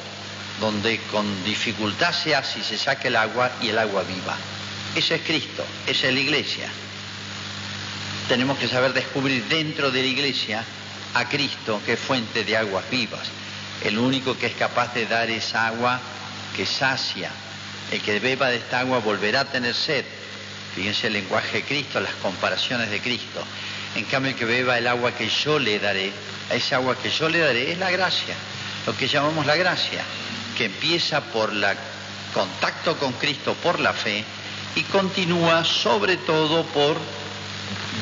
donde 0.61 0.99
con 1.11 1.45
dificultad 1.45 2.13
se 2.13 2.35
hace 2.35 2.61
y 2.61 2.63
se 2.63 2.79
saca 2.79 3.09
el 3.09 3.17
agua 3.17 3.51
y 3.61 3.69
el 3.69 3.79
agua 3.79 4.03
viva. 4.03 4.37
Ese 4.95 5.17
es 5.17 5.23
Cristo, 5.23 5.65
esa 5.87 6.09
es 6.09 6.15
la 6.15 6.21
iglesia. 6.21 6.69
Tenemos 8.29 8.59
que 8.59 8.69
saber 8.69 8.93
descubrir 8.93 9.45
dentro 9.45 9.91
de 9.91 10.01
la 10.01 10.09
iglesia 10.09 10.65
a 11.15 11.29
Cristo, 11.29 11.81
que 11.85 11.95
es 11.95 12.01
fuente 12.01 12.45
de 12.45 12.57
aguas 12.57 12.89
vivas, 12.91 13.29
el 13.83 13.99
único 13.99 14.39
que 14.39 14.47
es 14.47 14.55
capaz 14.55 14.95
de 14.95 15.07
dar 15.07 15.31
esa 15.31 15.67
agua 15.67 16.01
que 16.57 16.67
sacia. 16.67 17.31
El 17.91 18.01
que 18.01 18.19
beba 18.19 18.49
de 18.49 18.57
esta 18.57 18.81
agua 18.81 18.99
volverá 18.99 19.41
a 19.41 19.45
tener 19.45 19.75
sed, 19.75 20.05
Fíjense 20.75 21.07
el 21.07 21.13
lenguaje 21.13 21.59
de 21.59 21.65
Cristo, 21.65 22.01
las 22.01 22.15
comparaciones 22.15 22.91
de 22.91 23.01
Cristo. 23.01 23.45
En 23.95 24.05
cambio, 24.07 24.33
el 24.33 24.37
que 24.37 24.45
beba 24.45 24.77
el 24.77 24.87
agua 24.89 25.13
que 25.13 25.29
yo 25.29 25.59
le 25.59 25.79
daré, 25.79 26.13
a 26.51 26.55
esa 26.55 26.77
agua 26.77 26.97
que 26.97 27.11
yo 27.11 27.29
le 27.29 27.39
daré 27.39 27.73
es 27.73 27.79
la 27.79 27.91
gracia, 27.91 28.35
lo 28.87 28.97
que 28.97 29.07
llamamos 29.07 29.47
la 29.47 29.57
gracia, 29.57 30.03
que 30.57 30.67
empieza 30.67 31.21
por 31.21 31.51
el 31.51 31.65
contacto 32.33 32.97
con 32.99 33.13
Cristo, 33.13 33.55
por 33.55 33.79
la 33.79 33.93
fe, 33.93 34.25
y 34.75 34.83
continúa 34.83 35.65
sobre 35.65 36.17
todo 36.17 36.65
por 36.67 36.97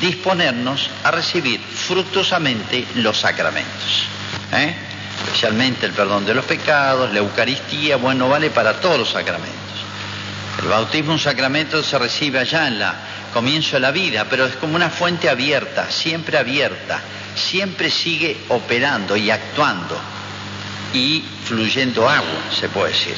disponernos 0.01 0.89
a 1.03 1.11
recibir 1.11 1.59
fructuosamente 1.59 2.85
los 2.95 3.19
sacramentos. 3.19 4.05
¿eh? 4.51 4.75
Especialmente 5.23 5.85
el 5.85 5.93
perdón 5.93 6.25
de 6.25 6.33
los 6.33 6.45
pecados, 6.45 7.13
la 7.13 7.19
Eucaristía, 7.19 7.97
bueno, 7.97 8.27
vale 8.27 8.49
para 8.49 8.79
todos 8.79 8.97
los 8.97 9.09
sacramentos. 9.11 9.62
El 10.61 10.67
bautismo, 10.69 11.13
un 11.13 11.19
sacramento, 11.19 11.83
se 11.83 11.97
recibe 11.97 12.39
allá 12.39 12.67
en 12.67 12.79
la 12.79 12.95
comienzo 13.33 13.75
de 13.75 13.79
la 13.81 13.91
vida, 13.91 14.27
pero 14.29 14.45
es 14.45 14.55
como 14.55 14.75
una 14.75 14.89
fuente 14.89 15.27
abierta, 15.27 15.89
siempre 15.89 16.37
abierta, 16.37 17.01
siempre 17.35 17.89
sigue 17.89 18.37
operando 18.49 19.17
y 19.17 19.31
actuando 19.31 19.99
y 20.93 21.23
fluyendo 21.43 22.07
agua, 22.07 22.51
se 22.57 22.69
puede 22.69 22.93
decir. 22.93 23.15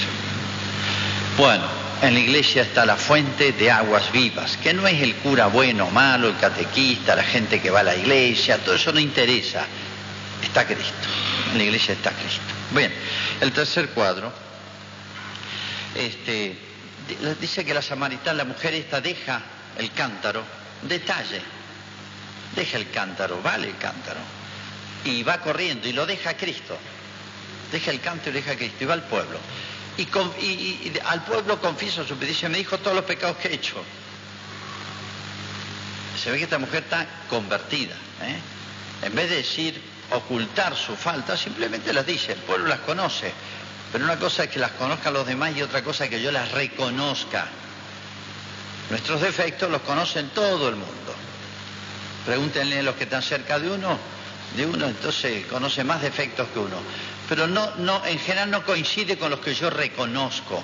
Bueno, 1.38 1.65
en 2.01 2.13
la 2.13 2.19
iglesia 2.19 2.61
está 2.61 2.85
la 2.85 2.95
fuente 2.95 3.51
de 3.51 3.69
aguas 3.69 4.11
vivas, 4.11 4.57
que 4.57 4.73
no 4.73 4.88
es 4.88 5.01
el 5.01 5.15
cura 5.15 5.47
bueno 5.47 5.85
o 5.85 5.91
malo, 5.91 6.29
el 6.29 6.38
catequista, 6.38 7.15
la 7.15 7.23
gente 7.23 7.61
que 7.61 7.69
va 7.69 7.81
a 7.81 7.83
la 7.83 7.95
iglesia, 7.95 8.57
todo 8.59 8.75
eso 8.75 8.93
no 8.93 8.99
interesa. 8.99 9.65
Está 10.41 10.65
Cristo. 10.65 10.93
En 11.51 11.57
la 11.57 11.63
iglesia 11.63 11.93
está 11.93 12.11
Cristo. 12.11 12.41
Bien, 12.71 12.93
el 13.41 13.51
tercer 13.51 13.89
cuadro. 13.89 14.31
Este, 15.95 16.57
dice 17.39 17.63
que 17.63 17.73
la 17.73 17.81
samaritana, 17.81 18.33
la 18.33 18.45
mujer 18.45 18.73
esta, 18.73 19.01
deja 19.01 19.41
el 19.77 19.91
cántaro, 19.91 20.43
detalle, 20.81 21.41
deja 22.55 22.77
el 22.77 22.89
cántaro, 22.89 23.41
vale 23.41 23.67
el 23.67 23.77
cántaro, 23.77 24.19
y 25.03 25.23
va 25.23 25.39
corriendo 25.39 25.87
y 25.87 25.93
lo 25.93 26.05
deja 26.05 26.31
a 26.31 26.37
Cristo, 26.37 26.77
deja 27.71 27.91
el 27.91 28.01
cántaro 28.01 28.31
y 28.31 28.33
deja 28.33 28.51
a 28.51 28.55
Cristo 28.55 28.83
y 28.83 28.85
va 28.85 28.93
al 28.93 29.03
pueblo. 29.03 29.39
Y, 29.97 30.91
al 31.05 31.23
pueblo 31.23 31.61
confiesa 31.61 32.05
su 32.05 32.17
petición, 32.17 32.51
me 32.51 32.57
dijo 32.57 32.77
todos 32.79 32.95
los 32.95 33.05
pecados 33.05 33.37
que 33.37 33.47
he 33.47 33.53
hecho. 33.53 33.81
Se 36.21 36.31
ve 36.31 36.37
que 36.37 36.43
esta 36.43 36.57
mujer 36.57 36.83
está 36.83 37.05
convertida. 37.29 37.95
¿eh? 38.21 39.05
En 39.05 39.15
vez 39.15 39.29
de 39.29 39.37
decir 39.37 39.81
ocultar 40.11 40.75
su 40.75 40.95
falta, 40.95 41.37
simplemente 41.37 41.93
las 41.93 42.05
dice, 42.05 42.33
el 42.33 42.39
pueblo 42.39 42.67
las 42.67 42.79
conoce. 42.79 43.31
Pero 43.95 44.03
una 44.03 44.19
cosa 44.19 44.43
es 44.43 44.49
que 44.49 44.60
las 44.60 44.71
conozcan 44.71 45.13
los 45.13 45.25
demás 45.25 45.55
y 45.55 45.62
otra 45.62 45.81
cosa 45.81 46.03
es 46.03 46.10
que 46.10 46.21
yo 46.21 46.29
las 46.29 46.51
reconozca. 46.51 47.47
Nuestros 48.89 49.21
defectos 49.21 49.71
los 49.71 49.84
conocen 49.84 50.31
todo 50.31 50.67
el 50.67 50.75
mundo. 50.75 51.15
Pregúntenle 52.25 52.79
a 52.79 52.84
los 52.84 52.95
que 52.95 53.05
están 53.05 53.21
cerca 53.21 53.58
de 53.58 53.71
uno, 53.71 53.97
de 54.58 54.65
uno 54.65 54.88
entonces 54.88 55.45
conoce 55.45 55.86
más 55.86 56.01
defectos 56.01 56.45
que 56.49 56.60
uno. 56.60 56.75
Pero 57.29 57.47
no, 57.47 57.73
no, 57.77 58.05
en 58.05 58.19
general 58.19 58.51
no 58.51 58.65
coincide 58.65 59.17
con 59.17 59.29
los 59.29 59.39
que 59.39 59.55
yo 59.55 59.69
reconozco. 59.69 60.62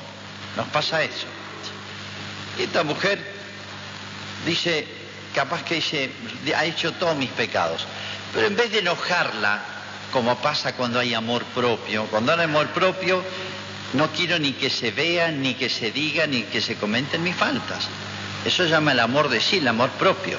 Nos 0.57 0.67
pasa 0.67 1.01
eso. 1.01 1.27
Y 2.59 2.63
esta 2.63 2.83
mujer 2.83 3.17
dice, 4.45 4.85
capaz 5.33 5.63
que 5.63 5.75
dice, 5.75 6.11
ha 6.53 6.65
hecho 6.65 6.91
todos 6.95 7.15
mis 7.15 7.29
pecados. 7.29 7.87
Pero 8.33 8.47
en 8.47 8.57
vez 8.57 8.73
de 8.73 8.79
enojarla, 8.79 9.70
como 10.11 10.35
pasa 10.37 10.73
cuando 10.73 10.99
hay 10.99 11.13
amor 11.13 11.43
propio. 11.55 12.05
Cuando 12.05 12.33
hay 12.33 12.41
amor 12.41 12.67
propio, 12.67 13.23
no 13.93 14.09
quiero 14.11 14.39
ni 14.39 14.53
que 14.53 14.69
se 14.69 14.91
vea, 14.91 15.31
ni 15.31 15.53
que 15.53 15.69
se 15.69 15.91
diga, 15.91 16.27
ni 16.27 16.43
que 16.43 16.61
se 16.61 16.75
comenten 16.75 17.23
mis 17.23 17.35
faltas. 17.35 17.87
Eso 18.45 18.63
se 18.63 18.69
llama 18.69 18.91
el 18.91 18.99
amor 18.99 19.29
de 19.29 19.39
sí, 19.39 19.57
el 19.57 19.67
amor 19.67 19.89
propio. 19.91 20.37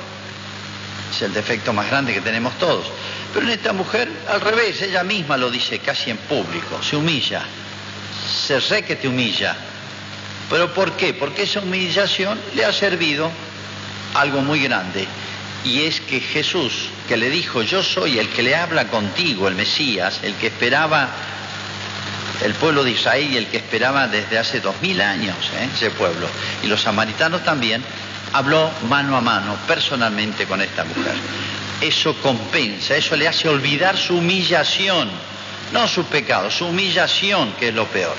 Es 1.11 1.23
el 1.23 1.33
defecto 1.35 1.73
más 1.73 1.89
grande 1.89 2.15
que 2.15 2.21
tenemos 2.21 2.59
todos. 2.59 2.87
Pero 3.33 3.47
en 3.47 3.53
esta 3.53 3.73
mujer, 3.73 4.09
al 4.29 4.41
revés, 4.41 4.81
ella 4.83 5.03
misma 5.03 5.37
lo 5.37 5.51
dice 5.51 5.79
casi 5.79 6.11
en 6.11 6.19
público, 6.19 6.83
se 6.83 6.97
humilla, 6.97 7.43
se 8.47 8.61
re 8.61 8.83
que 8.83 8.97
te 8.97 9.09
humilla. 9.09 9.57
¿Pero 10.51 10.73
por 10.75 10.93
qué? 10.93 11.15
Porque 11.15 11.45
esa 11.45 11.61
humillación 11.61 12.39
le 12.55 12.65
ha 12.65 12.73
servido 12.73 13.31
algo 14.15 14.43
muy 14.43 14.63
grande. 14.63 15.07
Y 15.65 15.83
es 15.83 16.01
que 16.01 16.21
Jesús, 16.21 16.89
que 17.07 17.17
le 17.17 17.31
dijo, 17.31 17.63
yo 17.63 17.83
soy 17.83 18.19
el 18.19 18.29
que 18.29 18.43
le 18.43 18.57
habla 18.57 18.89
contigo, 18.89 19.47
el 19.47 19.55
Mesías, 19.55 20.21
el 20.23 20.35
que 20.35 20.49
esperaba 20.49 21.09
el 22.43 22.55
pueblo 22.55 22.83
de 22.83 22.91
Israel 22.91 23.29
y 23.33 23.37
el 23.37 23.47
que 23.47 23.59
esperaba 23.59 24.09
desde 24.09 24.39
hace 24.39 24.61
dos 24.61 24.75
mil 24.83 25.01
años, 25.01 25.37
¿eh? 25.57 25.69
ese 25.73 25.91
pueblo, 25.91 26.27
y 26.63 26.67
los 26.67 26.81
samaritanos 26.81 27.45
también, 27.45 27.83
habló 28.33 28.71
mano 28.89 29.17
a 29.17 29.21
mano, 29.21 29.57
personalmente 29.67 30.47
con 30.47 30.61
esta 30.61 30.85
mujer. 30.85 31.15
Eso 31.81 32.15
compensa, 32.17 32.97
eso 32.97 33.17
le 33.17 33.29
hace 33.29 33.49
olvidar 33.49 33.97
su 33.97 34.17
humillación, 34.17 35.09
no 35.73 35.87
su 35.87 36.05
pecado, 36.05 36.51
su 36.51 36.67
humillación, 36.67 37.53
que 37.53 37.69
es 37.69 37.75
lo 37.75 37.87
peor. 37.87 38.17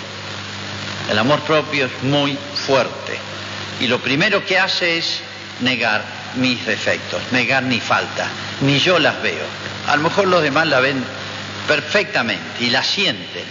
El 1.10 1.20
amor 1.20 1.42
propio 1.42 1.86
es 1.86 2.04
muy 2.04 2.38
fuerte 2.56 3.18
y 3.82 3.88
lo 3.88 4.00
primero 4.00 4.46
que 4.46 4.58
hace 4.58 4.98
es 4.98 5.20
negar 5.60 6.23
mis 6.36 6.66
defectos, 6.66 7.22
negar 7.32 7.64
mi 7.64 7.80
falta, 7.80 8.28
ni 8.62 8.80
yo 8.80 9.00
las 9.00 9.22
veo. 9.22 9.46
A 9.88 9.96
lo 9.96 10.04
mejor 10.04 10.28
los 10.28 10.42
demás 10.42 10.68
la 10.68 10.80
ven 10.80 11.04
perfectamente 11.68 12.64
y 12.64 12.70
la 12.70 12.84
sienten, 12.84 13.44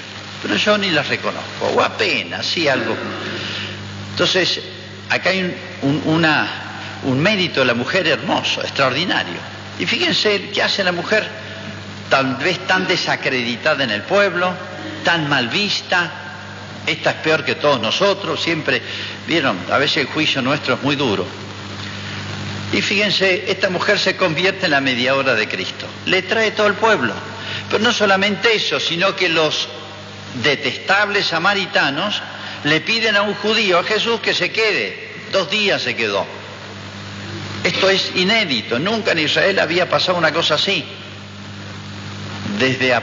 pero 0.43 0.57
yo 0.57 0.79
ni 0.79 0.91
las 0.91 1.09
reconozco, 1.09 1.67
o 1.75 1.83
apenas, 1.83 2.45
sí 2.47 2.69
algo. 2.69 2.97
Entonces, 4.11 4.61
acá 5.09 5.31
hay 5.31 5.55
un, 5.83 6.27
un 7.05 7.21
mérito 7.21 7.61
de 7.61 7.67
la 7.67 7.75
mujer 7.75 8.07
hermoso, 8.07 8.63
extraordinario. 8.63 9.53
Y 9.79 9.87
fíjense 9.87 10.51
qué 10.53 10.63
hace 10.63 10.85
la 10.85 10.93
mujer, 10.93 11.27
tal 12.11 12.37
vez 12.37 12.67
tan 12.67 12.87
desacreditada 12.87 13.85
en 13.85 13.91
el 13.91 14.03
pueblo, 14.03 14.53
tan 15.05 15.29
mal 15.29 15.49
vista. 15.49 16.11
Esta 16.87 17.11
es 17.11 17.17
peor 17.17 17.45
que 17.45 17.55
todos 17.55 17.81
nosotros, 17.81 18.43
siempre, 18.43 18.83
vieron, 19.27 19.57
a 19.71 19.79
veces 19.79 19.99
el 19.99 20.07
juicio 20.07 20.43
nuestro 20.43 20.75
es 20.75 20.83
muy 20.83 20.97
duro. 20.97 21.27
Y 22.73 22.81
fíjense, 22.81 23.45
esta 23.49 23.69
mujer 23.69 23.99
se 23.99 24.17
convierte 24.17 24.65
en 24.65 24.71
la 24.71 24.81
media 24.81 25.15
hora 25.15 25.35
de 25.35 25.47
Cristo. 25.47 25.87
Le 26.07 26.23
trae 26.23 26.53
todo 26.53 26.67
el 26.67 26.75
pueblo. 26.75 27.13
Pero 27.71 27.83
no 27.85 27.93
solamente 27.93 28.55
eso, 28.55 28.81
sino 28.81 29.15
que 29.15 29.29
los 29.29 29.69
detestables 30.43 31.27
samaritanos 31.27 32.23
le 32.65 32.81
piden 32.81 33.17
a 33.17 33.23
un 33.23 33.35
judío, 33.35 33.79
a 33.79 33.85
Jesús, 33.85 34.21
que 34.21 34.33
se 34.33 34.51
quede. 34.51 35.13
Dos 35.33 35.51
días 35.51 35.83
se 35.83 35.95
quedó. 35.95 36.27
Esto 37.65 37.91
es 37.91 38.11
inédito, 38.17 38.79
nunca 38.79 39.13
en 39.13 39.21
Israel 39.21 39.59
había 39.59 39.89
pasado 39.89 40.19
una 40.19 40.33
cosa 40.33 40.55
así. 40.55 40.85
Desde 42.59 42.95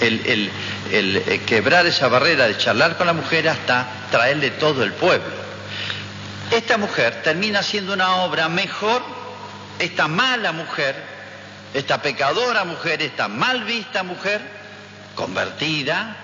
el, 0.00 0.50
el, 0.92 1.40
quebrar 1.46 1.86
esa 1.86 2.08
barrera 2.08 2.48
de 2.48 2.58
charlar 2.58 2.96
con 2.96 3.06
la 3.06 3.12
mujer 3.12 3.48
hasta 3.48 3.86
traerle 4.10 4.50
todo 4.52 4.82
el 4.82 4.92
pueblo. 4.92 5.45
Esta 6.50 6.78
mujer 6.78 7.22
termina 7.22 7.62
siendo 7.62 7.92
una 7.92 8.16
obra 8.16 8.48
mejor, 8.48 9.02
esta 9.78 10.06
mala 10.06 10.52
mujer, 10.52 10.94
esta 11.74 12.00
pecadora 12.00 12.64
mujer, 12.64 13.02
esta 13.02 13.28
mal 13.28 13.64
vista 13.64 14.04
mujer, 14.04 14.40
convertida, 15.14 16.16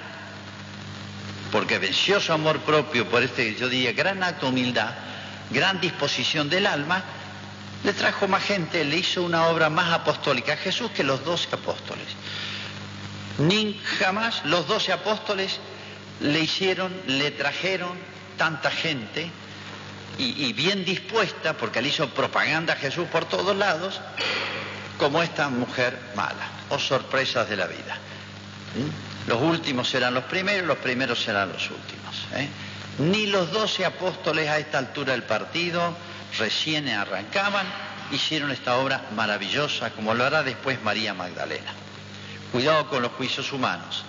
porque 1.51 1.79
venció 1.79 2.21
su 2.21 2.33
amor 2.33 2.61
propio 2.61 3.09
por 3.09 3.23
este, 3.23 3.57
yo 3.57 3.69
diría, 3.69 3.93
gran 3.93 4.23
acto 4.23 4.47
de 4.47 4.53
humildad, 4.53 4.91
gran 5.51 5.81
disposición 5.81 6.49
del 6.49 6.67
alma, 6.67 7.03
le 7.83 7.93
trajo 7.93 8.29
más 8.29 8.45
gente, 8.45 8.85
le 8.85 8.99
hizo 8.99 9.23
una 9.25 9.49
obra 9.49 9.69
más 9.69 9.93
apostólica 9.93 10.53
a 10.53 10.57
Jesús 10.57 10.93
que 10.93 11.03
los 11.03 11.25
doce 11.25 11.49
apóstoles. 11.53 12.07
Ni 13.39 13.79
jamás 13.99 14.43
los 14.45 14.69
doce 14.69 14.93
apóstoles 14.93 15.59
le 16.21 16.41
hicieron, 16.41 16.93
le 17.07 17.33
trajeron 17.33 17.99
tanta 18.39 18.71
gente 18.71 19.31
y, 20.19 20.53
bien 20.53 20.85
dispuesta, 20.85 21.57
porque 21.57 21.83
le 21.83 21.89
hizo 21.89 22.09
propaganda 22.11 22.75
a 22.75 22.77
Jesús 22.77 23.07
por 23.09 23.25
todos 23.25 23.57
lados, 23.57 24.01
como 24.99 25.23
esta 25.23 25.49
mujer 25.49 25.99
mala, 26.15 26.49
o 26.69 26.79
sorpresas 26.79 27.49
de 27.49 27.57
la 27.57 27.67
vida. 27.67 27.97
¿Mm? 28.75 29.29
Los 29.31 29.41
últimos 29.41 29.89
serán 29.89 30.15
los 30.15 30.25
primeros, 30.25 30.67
los 30.67 30.79
primeros 30.79 31.23
serán 31.23 31.53
los 31.53 31.71
últimos. 31.71 32.27
¿eh? 32.35 32.49
Ni 32.99 33.27
los 33.27 33.51
doce 33.53 33.85
apóstoles 33.85 34.49
a 34.49 34.59
esta 34.59 34.79
altura 34.79 35.13
del 35.13 35.23
partido 35.23 35.97
recién 36.39 36.89
arrancaban, 36.89 37.67
hicieron 38.11 38.51
esta 38.51 38.77
obra 38.77 39.09
maravillosa, 39.15 39.91
como 39.91 40.15
lo 40.15 40.25
hará 40.25 40.43
después 40.43 40.83
María 40.83 41.15
Magdalena. 41.15 41.73
Cuidado 42.51 42.89
con 42.89 43.03
los 43.03 43.13
juicios 43.13 43.53
humanos, 43.53 44.05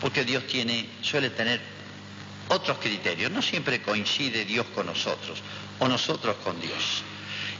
porque 0.00 0.24
Dios 0.24 0.46
tiene, 0.46 0.88
suele 1.02 1.30
tener 1.30 1.60
otros 2.48 2.78
criterios. 2.78 3.30
No 3.30 3.42
siempre 3.42 3.82
coincide 3.82 4.44
Dios 4.44 4.66
con 4.74 4.86
nosotros 4.86 5.42
o 5.78 5.88
nosotros 5.88 6.36
con 6.44 6.60
Dios. 6.60 7.02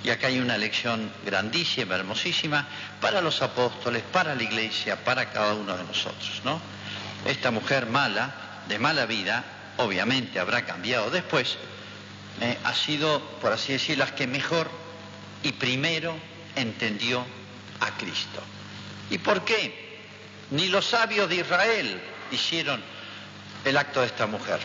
Y 0.04 0.10
acá 0.10 0.28
hay 0.28 0.38
una 0.38 0.56
lección 0.56 1.10
grandísima, 1.24 1.96
hermosísima, 1.96 2.68
para 3.00 3.20
los 3.20 3.42
apóstoles, 3.42 4.02
para 4.12 4.34
la 4.34 4.42
iglesia, 4.42 5.04
para 5.04 5.30
cada 5.30 5.54
uno 5.54 5.76
de 5.76 5.84
nosotros, 5.84 6.42
¿no? 6.44 6.60
Esta 7.24 7.50
mujer 7.50 7.86
mala, 7.86 8.62
de 8.68 8.78
mala 8.78 9.06
vida, 9.06 9.44
obviamente 9.78 10.38
habrá 10.38 10.64
cambiado 10.64 11.10
después, 11.10 11.56
eh, 12.40 12.56
ha 12.64 12.74
sido, 12.74 13.20
por 13.40 13.52
así 13.52 13.72
decir, 13.72 13.98
las 13.98 14.12
que 14.12 14.26
mejor 14.26 14.70
y 15.42 15.52
primero 15.52 16.14
entendió 16.54 17.24
a 17.80 17.90
Cristo. 17.96 18.42
¿Y 19.10 19.18
por 19.18 19.44
qué? 19.44 20.00
Ni 20.50 20.68
los 20.68 20.86
sabios 20.86 21.28
de 21.28 21.36
Israel 21.36 22.00
hicieron 22.30 22.80
el 23.64 23.76
acto 23.76 24.00
de 24.00 24.06
esta 24.06 24.26
mujer. 24.26 24.60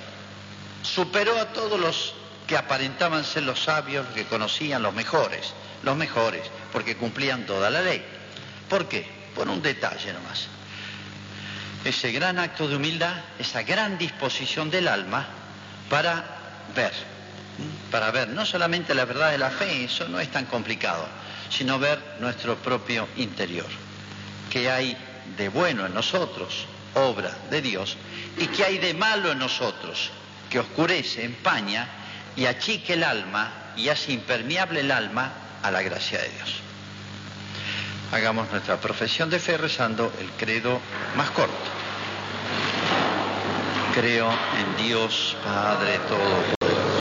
Superó 0.83 1.39
a 1.39 1.45
todos 1.53 1.79
los 1.79 2.13
que 2.47 2.57
aparentaban 2.57 3.23
ser 3.23 3.43
los 3.43 3.63
sabios, 3.63 4.05
que 4.13 4.25
conocían 4.25 4.81
los 4.81 4.93
mejores, 4.93 5.53
los 5.83 5.95
mejores, 5.95 6.41
porque 6.71 6.97
cumplían 6.97 7.45
toda 7.45 7.69
la 7.69 7.81
ley. 7.81 8.03
¿Por 8.69 8.87
qué? 8.87 9.07
Por 9.35 9.47
un 9.47 9.61
detalle 9.61 10.11
nomás. 10.13 10.47
Ese 11.83 12.11
gran 12.11 12.39
acto 12.39 12.67
de 12.67 12.75
humildad, 12.75 13.15
esa 13.39 13.63
gran 13.63 13.97
disposición 13.97 14.69
del 14.69 14.87
alma 14.87 15.27
para 15.89 16.23
ver, 16.75 16.93
para 17.89 18.11
ver 18.11 18.29
no 18.29 18.45
solamente 18.45 18.93
la 18.93 19.05
verdad 19.05 19.31
de 19.31 19.37
la 19.37 19.49
fe, 19.49 19.85
eso 19.85 20.07
no 20.07 20.19
es 20.19 20.31
tan 20.31 20.45
complicado, 20.45 21.05
sino 21.49 21.79
ver 21.79 21.99
nuestro 22.19 22.55
propio 22.57 23.07
interior, 23.17 23.67
qué 24.49 24.69
hay 24.69 24.97
de 25.37 25.49
bueno 25.49 25.85
en 25.85 25.93
nosotros, 25.93 26.65
obra 26.93 27.35
de 27.49 27.61
Dios, 27.61 27.97
y 28.37 28.47
qué 28.47 28.63
hay 28.63 28.77
de 28.77 28.93
malo 28.93 29.31
en 29.31 29.39
nosotros, 29.39 30.11
que 30.51 30.59
oscurece, 30.59 31.23
empaña 31.23 31.87
y 32.35 32.45
achique 32.45 32.93
el 32.93 33.03
alma 33.03 33.73
y 33.75 33.89
hace 33.89 34.11
impermeable 34.11 34.81
el 34.81 34.91
alma 34.91 35.31
a 35.63 35.71
la 35.71 35.81
gracia 35.81 36.19
de 36.19 36.29
Dios. 36.29 36.61
Hagamos 38.11 38.51
nuestra 38.51 38.79
profesión 38.79 39.29
de 39.29 39.39
fe 39.39 39.57
rezando 39.57 40.11
el 40.19 40.29
credo 40.31 40.79
más 41.15 41.31
corto. 41.31 41.55
Creo 43.95 44.29
en 44.29 44.85
Dios 44.85 45.35
Padre 45.43 45.97
todo. 46.09 46.60